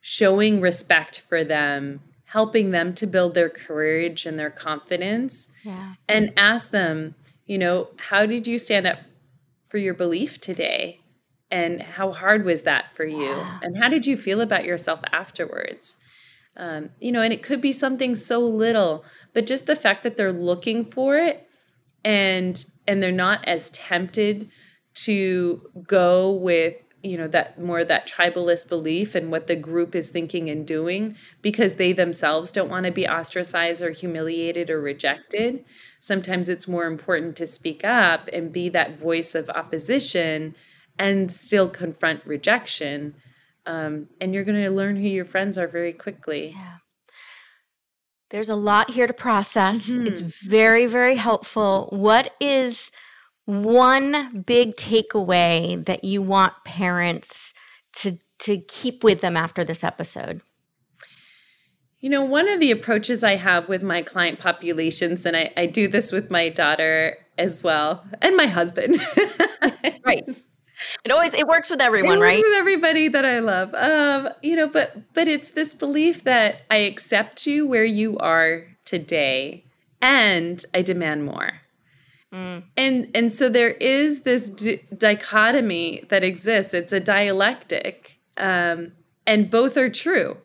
showing 0.00 0.60
respect 0.60 1.20
for 1.20 1.44
them, 1.44 2.00
helping 2.24 2.70
them 2.70 2.94
to 2.94 3.06
build 3.06 3.34
their 3.34 3.50
courage 3.50 4.24
and 4.24 4.38
their 4.38 4.50
confidence, 4.50 5.48
yeah. 5.62 5.94
and 6.08 6.32
ask 6.36 6.70
them 6.70 7.14
you 7.50 7.58
know, 7.58 7.88
how 7.96 8.26
did 8.26 8.46
you 8.46 8.60
stand 8.60 8.86
up 8.86 8.98
for 9.70 9.78
your 9.78 9.94
belief 9.94 10.40
today? 10.40 11.00
And 11.50 11.82
how 11.82 12.12
hard 12.12 12.44
was 12.44 12.62
that 12.62 12.94
for 12.94 13.04
you? 13.04 13.30
Yeah. 13.30 13.58
And 13.62 13.76
how 13.76 13.88
did 13.88 14.06
you 14.06 14.16
feel 14.16 14.40
about 14.40 14.64
yourself 14.64 15.00
afterwards? 15.12 15.96
Um, 16.56 16.90
you 17.00 17.10
know, 17.10 17.22
and 17.22 17.32
it 17.32 17.42
could 17.42 17.60
be 17.60 17.72
something 17.72 18.14
so 18.14 18.40
little, 18.40 19.04
but 19.32 19.46
just 19.46 19.66
the 19.66 19.76
fact 19.76 20.02
that 20.02 20.16
they're 20.16 20.32
looking 20.32 20.84
for 20.84 21.16
it 21.16 21.46
and 22.04 22.64
and 22.86 23.02
they're 23.02 23.12
not 23.12 23.44
as 23.46 23.70
tempted 23.70 24.50
to 24.94 25.62
go 25.86 26.32
with 26.32 26.74
you 27.02 27.16
know 27.16 27.28
that 27.28 27.60
more 27.60 27.84
that 27.84 28.08
tribalist 28.08 28.68
belief 28.68 29.14
and 29.14 29.30
what 29.30 29.46
the 29.46 29.56
group 29.56 29.94
is 29.94 30.10
thinking 30.10 30.50
and 30.50 30.66
doing 30.66 31.16
because 31.40 31.76
they 31.76 31.92
themselves 31.92 32.52
don't 32.52 32.68
want 32.68 32.86
to 32.86 32.92
be 32.92 33.08
ostracized 33.08 33.82
or 33.82 33.90
humiliated 33.90 34.68
or 34.70 34.80
rejected. 34.80 35.64
Sometimes 36.00 36.48
it's 36.48 36.68
more 36.68 36.86
important 36.86 37.36
to 37.36 37.46
speak 37.46 37.84
up 37.84 38.28
and 38.32 38.52
be 38.52 38.68
that 38.68 38.98
voice 38.98 39.34
of 39.34 39.48
opposition 39.50 40.54
and 40.98 41.32
still 41.32 41.68
confront 41.68 42.24
rejection 42.26 43.14
um, 43.66 44.08
and 44.20 44.34
you're 44.34 44.44
going 44.44 44.62
to 44.62 44.70
learn 44.70 44.96
who 44.96 45.08
your 45.08 45.24
friends 45.24 45.58
are 45.58 45.68
very 45.68 45.92
quickly. 45.92 46.54
Yeah. 46.56 46.76
There's 48.30 48.48
a 48.48 48.54
lot 48.54 48.90
here 48.90 49.06
to 49.06 49.12
process. 49.12 49.88
Mm-hmm. 49.88 50.06
it's 50.06 50.20
very 50.20 50.86
very 50.86 51.16
helpful. 51.16 51.88
What 51.90 52.34
is 52.40 52.90
one 53.44 54.42
big 54.46 54.76
takeaway 54.76 55.84
that 55.86 56.04
you 56.04 56.22
want 56.22 56.52
parents 56.64 57.54
to 57.94 58.18
to 58.40 58.58
keep 58.58 59.04
with 59.04 59.20
them 59.20 59.36
after 59.36 59.64
this 59.64 59.84
episode? 59.84 60.40
You 62.00 62.08
know, 62.08 62.24
one 62.24 62.48
of 62.48 62.60
the 62.60 62.70
approaches 62.70 63.22
I 63.22 63.36
have 63.36 63.68
with 63.68 63.82
my 63.82 64.00
client 64.00 64.40
populations, 64.40 65.26
and 65.26 65.36
I, 65.36 65.52
I 65.56 65.66
do 65.66 65.86
this 65.86 66.12
with 66.12 66.30
my 66.30 66.48
daughter 66.48 67.18
as 67.36 67.62
well, 67.62 68.06
and 68.22 68.36
my 68.36 68.46
husband. 68.46 68.98
right. 70.04 70.24
It 71.04 71.12
always 71.12 71.34
it 71.34 71.46
works 71.46 71.68
with 71.68 71.82
everyone, 71.82 72.18
it 72.18 72.22
right? 72.22 72.38
With 72.38 72.54
everybody 72.54 73.08
that 73.08 73.26
I 73.26 73.40
love. 73.40 73.74
Um, 73.74 74.30
you 74.42 74.56
know, 74.56 74.66
but 74.66 75.12
but 75.12 75.28
it's 75.28 75.50
this 75.50 75.74
belief 75.74 76.24
that 76.24 76.62
I 76.70 76.76
accept 76.76 77.46
you 77.46 77.66
where 77.66 77.84
you 77.84 78.16
are 78.16 78.66
today 78.86 79.66
and 80.00 80.64
I 80.72 80.80
demand 80.80 81.26
more. 81.26 81.60
Mm. 82.32 82.62
And 82.76 83.10
and 83.14 83.32
so 83.32 83.48
there 83.48 83.72
is 83.72 84.20
this 84.22 84.50
d- 84.50 84.80
dichotomy 84.96 86.04
that 86.08 86.22
exists. 86.22 86.74
It's 86.74 86.92
a 86.92 87.00
dialectic, 87.00 88.18
um, 88.36 88.92
and 89.26 89.50
both 89.50 89.76
are 89.76 89.90
true. 89.90 90.38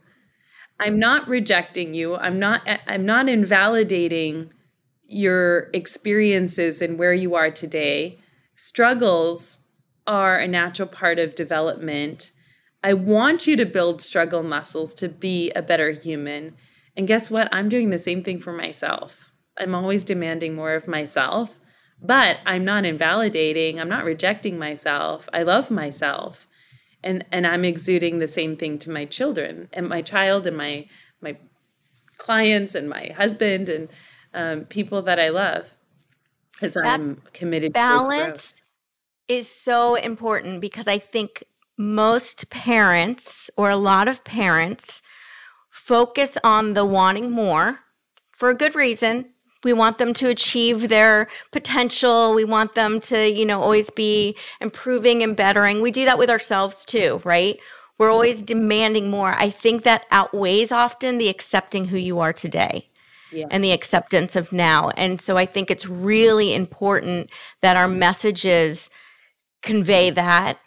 I'm 0.79 0.97
not 0.99 1.27
rejecting 1.27 1.93
you. 1.93 2.15
I'm 2.15 2.39
not. 2.39 2.61
I'm 2.87 3.05
not 3.05 3.29
invalidating 3.29 4.51
your 5.07 5.69
experiences 5.73 6.81
and 6.81 6.97
where 6.97 7.13
you 7.13 7.35
are 7.35 7.51
today. 7.51 8.19
Struggles 8.55 9.59
are 10.07 10.39
a 10.39 10.47
natural 10.47 10.87
part 10.87 11.19
of 11.19 11.35
development. 11.35 12.31
I 12.83 12.93
want 12.93 13.47
you 13.47 13.55
to 13.57 13.65
build 13.65 14.01
struggle 14.01 14.43
muscles 14.43 14.93
to 14.95 15.09
be 15.09 15.51
a 15.51 15.61
better 15.61 15.91
human. 15.91 16.55
And 16.97 17.07
guess 17.07 17.29
what? 17.29 17.49
I'm 17.51 17.69
doing 17.69 17.89
the 17.89 17.99
same 17.99 18.23
thing 18.23 18.39
for 18.39 18.53
myself. 18.53 19.31
I'm 19.57 19.75
always 19.75 20.03
demanding 20.03 20.55
more 20.55 20.73
of 20.73 20.87
myself. 20.87 21.59
But 22.05 22.37
I'm 22.45 22.65
not 22.65 22.85
invalidating, 22.85 23.79
I'm 23.79 23.89
not 23.89 24.05
rejecting 24.05 24.59
myself. 24.59 25.27
I 25.33 25.43
love 25.43 25.71
myself. 25.71 26.47
And 27.03 27.25
and 27.31 27.45
I'm 27.45 27.65
exuding 27.65 28.19
the 28.19 28.27
same 28.27 28.57
thing 28.57 28.79
to 28.79 28.89
my 28.89 29.05
children 29.05 29.69
and 29.73 29.87
my 29.87 30.01
child 30.01 30.47
and 30.47 30.57
my 30.57 30.87
my 31.21 31.37
clients 32.17 32.75
and 32.75 32.89
my 32.89 33.11
husband 33.15 33.69
and 33.69 33.89
um, 34.33 34.65
people 34.65 35.01
that 35.03 35.19
I 35.19 35.29
love 35.29 35.73
because 36.53 36.75
I'm 36.77 37.21
committed 37.33 37.73
balance 37.73 38.53
is 39.27 39.49
so 39.49 39.95
important 39.95 40.61
because 40.61 40.87
I 40.87 40.97
think 40.97 41.43
most 41.77 42.49
parents 42.49 43.49
or 43.57 43.69
a 43.69 43.75
lot 43.75 44.07
of 44.07 44.23
parents 44.23 45.01
focus 45.69 46.37
on 46.43 46.73
the 46.73 46.85
wanting 46.85 47.31
more 47.31 47.79
for 48.31 48.49
a 48.49 48.55
good 48.55 48.75
reason 48.75 49.25
we 49.65 49.73
want 49.73 49.97
them 49.97 50.13
to 50.13 50.29
achieve 50.29 50.87
their 50.87 51.27
potential. 51.51 52.33
We 52.33 52.45
want 52.45 52.75
them 52.75 53.01
to 53.01 53.29
you 53.29 53.45
know 53.45 53.61
always 53.61 53.89
be 53.89 54.37
improving 54.61 55.21
and 55.23 55.35
bettering. 55.35 55.81
We 55.81 55.91
do 55.91 56.05
that 56.05 56.17
with 56.17 56.29
ourselves 56.29 56.85
too 56.85 57.19
right? 57.25 57.59
We're 57.97 58.11
always 58.11 58.41
demanding 58.41 59.09
more. 59.09 59.33
I 59.37 59.49
think 59.49 59.83
that 59.83 60.05
outweighs 60.11 60.71
often 60.71 61.17
the 61.17 61.29
accepting 61.29 61.85
who 61.85 61.97
you 61.97 62.19
are 62.19 62.33
today 62.33 62.89
yeah. 63.31 63.47
and 63.49 63.63
the 63.63 63.71
acceptance 63.71 64.35
of 64.35 64.51
now. 64.51 64.89
And 64.97 65.19
so 65.19 65.37
i 65.37 65.45
think 65.45 65.69
it's 65.69 65.87
really 65.87 66.53
important 66.53 67.29
that 67.61 67.77
our 67.77 67.87
messages 67.87 68.89
convey 69.61 70.11
that 70.11 70.59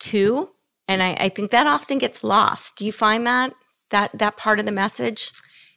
too. 0.00 0.50
And 0.88 1.02
I, 1.02 1.16
I 1.20 1.28
think 1.28 1.52
that 1.52 1.68
often 1.68 1.98
gets 1.98 2.24
lost. 2.24 2.76
Do 2.76 2.84
you 2.84 2.92
find 2.92 3.26
that 3.26 3.54
that 3.90 4.10
that 4.14 4.36
part 4.36 4.58
of 4.58 4.66
the 4.66 4.72
message 4.72 5.30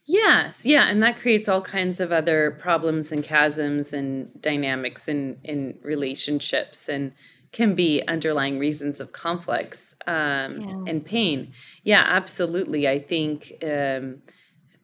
Yes, 0.06 0.66
yeah, 0.66 0.88
and 0.88 1.02
that 1.02 1.16
creates 1.16 1.48
all 1.48 1.62
kinds 1.62 1.98
of 1.98 2.12
other 2.12 2.50
problems 2.50 3.10
and 3.10 3.24
chasms 3.24 3.92
and 3.92 4.30
dynamics 4.40 5.08
in 5.08 5.38
in 5.42 5.78
relationships 5.82 6.88
and 6.88 7.12
can 7.52 7.74
be 7.74 8.02
underlying 8.06 8.58
reasons 8.58 9.00
of 9.00 9.12
conflicts 9.12 9.94
um, 10.06 10.60
yeah. 10.60 10.84
and 10.88 11.06
pain. 11.06 11.52
Yeah, 11.84 12.02
absolutely. 12.04 12.86
I 12.88 12.98
think 12.98 13.54
um, 13.62 14.22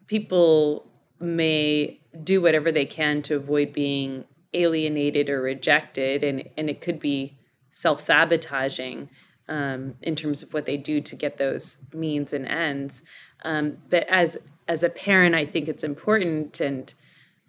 people 0.06 0.86
may 1.18 2.00
do 2.22 2.40
whatever 2.40 2.72
they 2.72 2.86
can 2.86 3.20
to 3.22 3.36
avoid 3.36 3.72
being 3.72 4.24
alienated 4.54 5.28
or 5.28 5.42
rejected, 5.42 6.24
and 6.24 6.48
and 6.56 6.70
it 6.70 6.80
could 6.80 6.98
be 6.98 7.36
self 7.70 8.00
sabotaging 8.00 9.10
um, 9.50 9.96
in 10.00 10.16
terms 10.16 10.42
of 10.42 10.54
what 10.54 10.64
they 10.64 10.78
do 10.78 11.02
to 11.02 11.16
get 11.16 11.36
those 11.36 11.76
means 11.92 12.32
and 12.32 12.46
ends. 12.46 13.02
Um, 13.42 13.78
but 13.88 14.06
as 14.08 14.38
as 14.70 14.84
a 14.84 14.88
parent, 14.88 15.34
I 15.34 15.46
think 15.46 15.66
it's 15.66 15.82
important, 15.82 16.60
and 16.60 16.94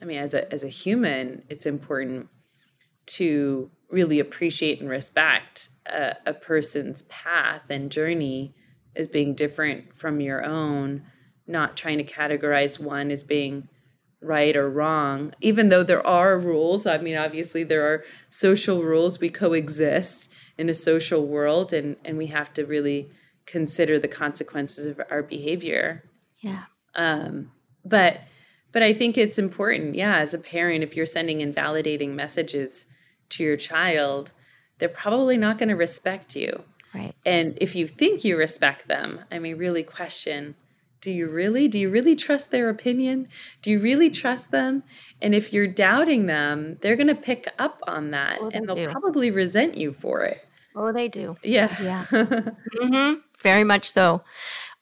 I 0.01 0.05
mean, 0.05 0.17
as 0.17 0.33
a 0.33 0.51
as 0.51 0.63
a 0.63 0.67
human, 0.67 1.43
it's 1.49 1.67
important 1.67 2.29
to 3.17 3.69
really 3.91 4.19
appreciate 4.19 4.81
and 4.81 4.89
respect 4.89 5.69
a, 5.85 6.15
a 6.25 6.33
person's 6.33 7.03
path 7.03 7.61
and 7.69 7.91
journey 7.91 8.55
as 8.95 9.07
being 9.07 9.35
different 9.35 9.93
from 9.95 10.19
your 10.19 10.43
own. 10.43 11.03
Not 11.45 11.77
trying 11.77 11.99
to 11.99 12.03
categorize 12.03 12.79
one 12.79 13.11
as 13.11 13.23
being 13.23 13.67
right 14.19 14.55
or 14.55 14.67
wrong, 14.67 15.35
even 15.41 15.69
though 15.69 15.83
there 15.83 16.05
are 16.05 16.39
rules. 16.39 16.87
I 16.87 16.97
mean, 16.97 17.17
obviously, 17.17 17.63
there 17.63 17.85
are 17.85 18.03
social 18.31 18.81
rules. 18.81 19.19
We 19.19 19.29
coexist 19.29 20.31
in 20.57 20.69
a 20.69 20.73
social 20.73 21.27
world, 21.27 21.71
and 21.71 21.97
and 22.03 22.17
we 22.17 22.27
have 22.27 22.51
to 22.53 22.65
really 22.65 23.11
consider 23.45 23.99
the 23.99 24.07
consequences 24.07 24.87
of 24.87 24.99
our 25.11 25.21
behavior. 25.21 26.03
Yeah. 26.39 26.63
Um, 26.95 27.51
but 27.85 28.21
but 28.71 28.83
I 28.83 28.93
think 28.93 29.17
it's 29.17 29.37
important, 29.37 29.95
yeah, 29.95 30.17
as 30.17 30.33
a 30.33 30.37
parent, 30.37 30.83
if 30.83 30.95
you're 30.95 31.05
sending 31.05 31.41
invalidating 31.41 32.15
messages 32.15 32.85
to 33.29 33.43
your 33.43 33.57
child, 33.57 34.31
they're 34.77 34.87
probably 34.87 35.37
not 35.37 35.57
going 35.57 35.69
to 35.69 35.75
respect 35.75 36.35
you. 36.35 36.63
Right. 36.93 37.13
And 37.25 37.57
if 37.59 37.75
you 37.75 37.87
think 37.87 38.23
you 38.23 38.37
respect 38.37 38.87
them, 38.87 39.21
I 39.29 39.39
mean, 39.39 39.57
really 39.57 39.83
question 39.83 40.55
do 41.01 41.11
you 41.11 41.27
really? 41.27 41.67
Do 41.67 41.79
you 41.79 41.89
really 41.89 42.15
trust 42.15 42.51
their 42.51 42.69
opinion? 42.69 43.27
Do 43.63 43.71
you 43.71 43.79
really 43.79 44.11
trust 44.11 44.51
them? 44.51 44.83
And 45.19 45.33
if 45.33 45.51
you're 45.51 45.65
doubting 45.65 46.27
them, 46.27 46.77
they're 46.81 46.95
going 46.95 47.07
to 47.07 47.15
pick 47.15 47.47
up 47.57 47.79
on 47.87 48.11
that 48.11 48.37
oh, 48.39 48.51
and 48.53 48.67
they'll 48.67 48.75
do. 48.75 48.87
probably 48.87 49.31
resent 49.31 49.75
you 49.75 49.93
for 49.93 50.23
it. 50.25 50.45
Oh, 50.75 50.91
they 50.91 51.09
do. 51.09 51.37
Yeah. 51.43 51.75
Yeah. 51.81 52.05
mm-hmm. 52.11 53.19
Very 53.41 53.63
much 53.63 53.89
so. 53.89 54.21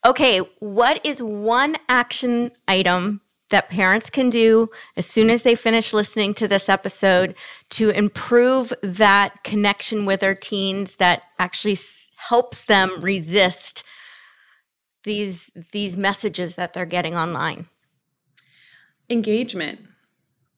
Okay, 0.04 0.38
what 0.60 1.04
is 1.04 1.22
one 1.22 1.76
action 1.88 2.52
item 2.66 3.20
that 3.50 3.68
parents 3.68 4.08
can 4.08 4.30
do 4.30 4.70
as 4.96 5.04
soon 5.04 5.28
as 5.28 5.42
they 5.42 5.54
finish 5.54 5.92
listening 5.92 6.32
to 6.34 6.48
this 6.48 6.68
episode 6.68 7.34
to 7.70 7.90
improve 7.90 8.72
that 8.82 9.42
connection 9.44 10.06
with 10.06 10.20
their 10.20 10.34
teens 10.34 10.96
that 10.96 11.22
actually 11.38 11.76
helps 12.16 12.64
them 12.64 12.90
resist 13.00 13.82
these 15.04 15.50
these 15.72 15.96
messages 15.96 16.54
that 16.54 16.72
they're 16.72 16.86
getting 16.86 17.16
online? 17.16 17.66
Engagement. 19.08 19.80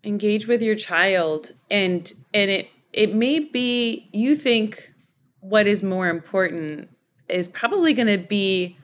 Engage 0.04 0.46
with 0.46 0.62
your 0.62 0.74
child 0.74 1.52
and 1.70 2.12
and 2.34 2.50
it 2.50 2.68
it 2.92 3.14
may 3.14 3.38
be 3.38 4.08
you 4.12 4.36
think 4.36 4.92
what 5.40 5.66
is 5.66 5.82
more 5.82 6.08
important 6.08 6.88
is 7.28 7.48
probably 7.48 7.94
going 7.94 8.08
to 8.08 8.18
be 8.18 8.76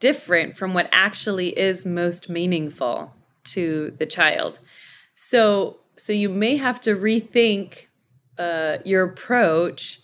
different 0.00 0.56
from 0.56 0.74
what 0.74 0.88
actually 0.90 1.56
is 1.58 1.86
most 1.86 2.28
meaningful 2.28 3.14
to 3.44 3.94
the 3.98 4.06
child. 4.06 4.58
So, 5.14 5.76
so 5.96 6.12
you 6.12 6.28
may 6.28 6.56
have 6.56 6.80
to 6.82 6.96
rethink 6.96 7.86
uh, 8.38 8.78
your 8.84 9.04
approach 9.04 10.00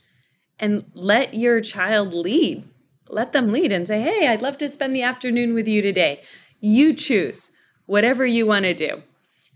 and 0.59 0.85
let 0.95 1.35
your 1.35 1.61
child 1.61 2.15
lead. 2.15 2.65
Let 3.09 3.33
them 3.33 3.53
lead 3.53 3.73
and 3.73 3.87
say, 3.87 4.01
"Hey, 4.01 4.29
I'd 4.29 4.43
love 4.43 4.59
to 4.59 4.69
spend 4.69 4.95
the 4.95 5.03
afternoon 5.03 5.55
with 5.55 5.69
you 5.69 5.81
today. 5.81 6.23
You 6.61 6.93
choose 6.95 7.53
whatever 7.87 8.27
you 8.27 8.47
want 8.47 8.65
to 8.65 8.75
do." 8.75 9.03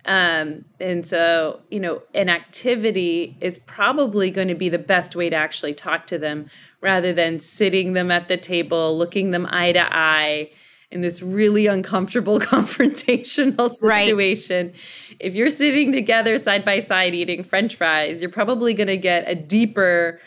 Um, 0.05 0.65
and 0.79 1.07
so, 1.07 1.61
you 1.71 1.81
know, 1.81 2.03
an 2.15 2.29
activity 2.29 3.37
is 3.41 3.59
probably 3.59 4.31
going 4.31 4.49
to 4.49 4.55
be 4.55 4.69
the 4.69 4.79
best 4.79 5.15
way 5.15 5.29
to 5.29 5.37
actually 5.37 5.75
talk 5.75 6.07
to 6.07 6.19
them 6.19 6.49
rather 6.81 7.13
than 7.13 7.41
sitting 7.41 7.93
them 7.93 8.11
at 8.11 8.29
the 8.29 8.37
table, 8.37 8.97
looking 8.97 9.31
them 9.31 9.47
eye 9.51 9.73
to 9.73 9.95
eye 9.95 10.51
in 10.91 11.03
this 11.03 11.23
really 11.23 11.67
uncomfortable 11.67 12.41
confrontational 12.41 13.71
situation. 13.71 14.69
Right. 14.69 15.17
If 15.21 15.35
you're 15.35 15.51
sitting 15.51 15.93
together 15.93 16.39
side 16.39 16.65
by 16.65 16.81
side 16.81 17.15
eating 17.15 17.45
french 17.45 17.77
fries, 17.77 18.21
you're 18.21 18.31
probably 18.31 18.75
going 18.75 18.89
to 18.89 18.97
get 18.97 19.29
a 19.29 19.35
deeper 19.35 20.21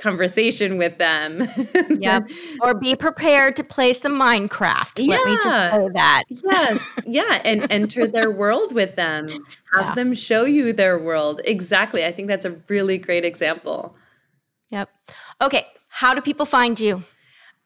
conversation 0.00 0.78
with 0.78 0.98
them. 0.98 1.46
yep. 1.90 2.28
Or 2.62 2.74
be 2.74 2.96
prepared 2.96 3.54
to 3.56 3.64
play 3.64 3.92
some 3.92 4.18
Minecraft. 4.18 4.98
Yeah. 4.98 5.16
Let 5.16 5.26
me 5.26 5.34
just 5.42 5.70
say 5.70 5.88
that. 5.94 6.22
yes. 6.28 6.80
Yeah. 7.06 7.40
And 7.44 7.70
enter 7.70 8.06
their 8.06 8.30
world 8.30 8.74
with 8.74 8.96
them. 8.96 9.28
Have 9.74 9.86
yeah. 9.86 9.94
them 9.94 10.14
show 10.14 10.44
you 10.44 10.72
their 10.72 10.98
world. 10.98 11.40
Exactly. 11.44 12.04
I 12.04 12.12
think 12.12 12.28
that's 12.28 12.44
a 12.44 12.56
really 12.68 12.98
great 12.98 13.24
example. 13.24 13.94
Yep. 14.70 14.88
Okay. 15.42 15.66
How 16.00 16.14
do 16.14 16.22
people 16.22 16.46
find 16.46 16.80
you? 16.80 17.02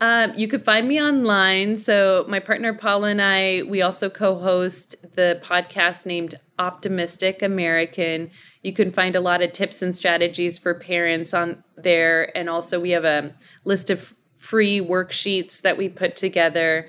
Um, 0.01 0.33
you 0.37 0.49
could 0.49 0.65
find 0.65 0.89
me 0.89 1.01
online. 1.01 1.77
So 1.77 2.25
my 2.27 2.41
partner 2.41 2.75
Paula 2.75 3.11
and 3.11 3.23
I, 3.23 3.63
we 3.69 3.81
also 3.81 4.11
co-host 4.11 4.97
the 5.15 5.41
podcast 5.45 6.05
named 6.05 6.41
Optimistic 6.59 7.43
American. 7.43 8.33
You 8.65 8.73
can 8.73 8.91
find 8.91 9.15
a 9.15 9.21
lot 9.21 9.41
of 9.41 9.53
tips 9.53 9.83
and 9.83 9.95
strategies 9.95 10.59
for 10.59 10.75
parents 10.75 11.33
on 11.33 11.63
there, 11.77 12.37
and 12.37 12.51
also 12.51 12.81
we 12.81 12.91
have 12.91 13.05
a 13.05 13.37
list 13.63 13.89
of 13.89 14.17
free 14.37 14.81
worksheets 14.81 15.61
that 15.61 15.79
we 15.79 15.89
put 15.89 16.17
together. 16.17 16.89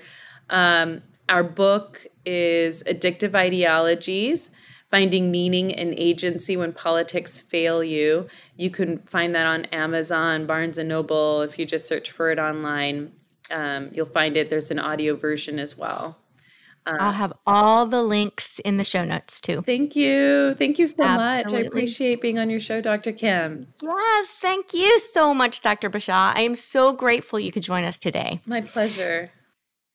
Um, 0.50 1.04
our 1.30 1.44
book 1.44 2.08
is 2.26 2.82
Addictive 2.86 3.36
Ideologies 3.36 4.50
Finding 4.96 5.30
Meaning 5.30 5.76
and 5.76 5.94
Agency 5.98 6.56
When 6.56 6.72
Politics 6.72 7.42
Fail 7.42 7.84
You. 7.84 8.30
You 8.56 8.70
can 8.70 9.00
find 9.00 9.36
that 9.36 9.46
on 9.46 9.66
Amazon, 9.66 10.46
Barnes 10.46 10.78
and 10.78 10.88
Noble. 10.88 11.42
If 11.42 11.60
you 11.60 11.66
just 11.66 11.86
search 11.86 12.12
for 12.12 12.32
it 12.32 12.40
online, 12.40 13.12
um, 13.52 13.90
you'll 13.92 14.06
find 14.06 14.38
it. 14.38 14.50
There's 14.50 14.72
an 14.72 14.80
audio 14.80 15.18
version 15.18 15.60
as 15.60 15.78
well. 15.78 16.18
Uh, 16.86 16.96
I'll 16.98 17.12
have 17.12 17.34
all 17.46 17.86
the 17.86 18.02
links 18.04 18.60
in 18.60 18.78
the 18.78 18.86
show 18.86 19.04
notes 19.04 19.42
too. 19.42 19.64
Thank 19.64 19.98
you. 19.98 20.56
Thank 20.58 20.80
you 20.80 20.88
so 20.88 21.04
Absolutely. 21.04 21.44
much. 21.44 21.66
I 21.66 21.68
appreciate 21.68 22.22
being 22.22 22.40
on 22.40 22.50
your 22.50 22.62
show, 22.62 22.80
Dr. 22.80 23.12
Cam. 23.12 23.68
Yes, 23.84 24.28
thank 24.40 24.74
you 24.74 24.98
so 25.12 25.34
much, 25.34 25.62
Dr. 25.62 25.90
Bashaw. 25.90 26.34
I 26.38 26.44
am 26.44 26.56
so 26.56 26.94
grateful 26.94 27.38
you 27.38 27.52
could 27.52 27.64
join 27.64 27.84
us 27.84 27.98
today. 27.98 28.40
My 28.46 28.62
pleasure. 28.62 29.30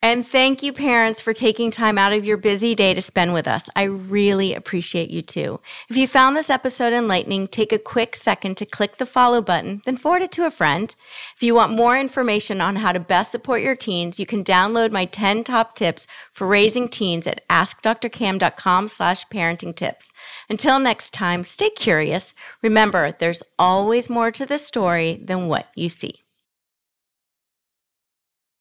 And 0.03 0.27
thank 0.27 0.63
you, 0.63 0.73
parents, 0.73 1.21
for 1.21 1.35
taking 1.35 1.71
time 1.71 1.99
out 1.99 2.15
of 2.15 2.25
your 2.25 2.39
busy 2.39 2.75
day 2.75 2.95
to 2.95 3.03
spend 3.03 3.35
with 3.35 3.47
us. 3.47 3.69
I 3.77 3.83
really 3.83 4.55
appreciate 4.55 5.11
you 5.11 5.21
too. 5.21 5.61
If 5.91 5.97
you 5.99 6.09
found 6.09 6.35
this 6.35 6.49
episode 6.49 6.95
enlightening, 6.95 7.49
take 7.49 7.71
a 7.71 7.79
quick 7.79 8.17
second 8.17 8.57
to 8.57 8.65
click 8.65 8.97
the 8.97 9.05
follow 9.05 9.43
button, 9.43 9.83
then 9.85 9.99
forward 9.99 10.23
it 10.23 10.33
to 10.33 10.47
a 10.47 10.51
friend. 10.51 10.95
If 11.37 11.43
you 11.43 11.55
want 11.55 11.77
more 11.77 11.99
information 11.99 12.63
on 12.63 12.77
how 12.77 12.93
to 12.93 12.99
best 12.99 13.31
support 13.31 13.61
your 13.61 13.77
teens, 13.77 14.19
you 14.19 14.25
can 14.25 14.43
download 14.43 14.91
my 14.91 15.05
10 15.05 15.45
top 15.45 15.75
tips 15.75 16.07
for 16.33 16.47
raising 16.47 16.89
teens 16.89 17.27
at 17.27 17.47
askdrcam.com 17.49 18.89
slash 18.89 19.27
parenting 19.27 19.77
tips. 19.77 20.15
Until 20.49 20.79
next 20.79 21.13
time, 21.13 21.45
stay 21.45 21.69
curious. 21.69 22.33
Remember, 22.63 23.13
there's 23.13 23.43
always 23.59 24.09
more 24.09 24.31
to 24.31 24.47
the 24.47 24.59
story 24.59 25.21
than 25.23 25.47
what 25.47 25.69
you 25.75 25.91
see. 25.91 26.20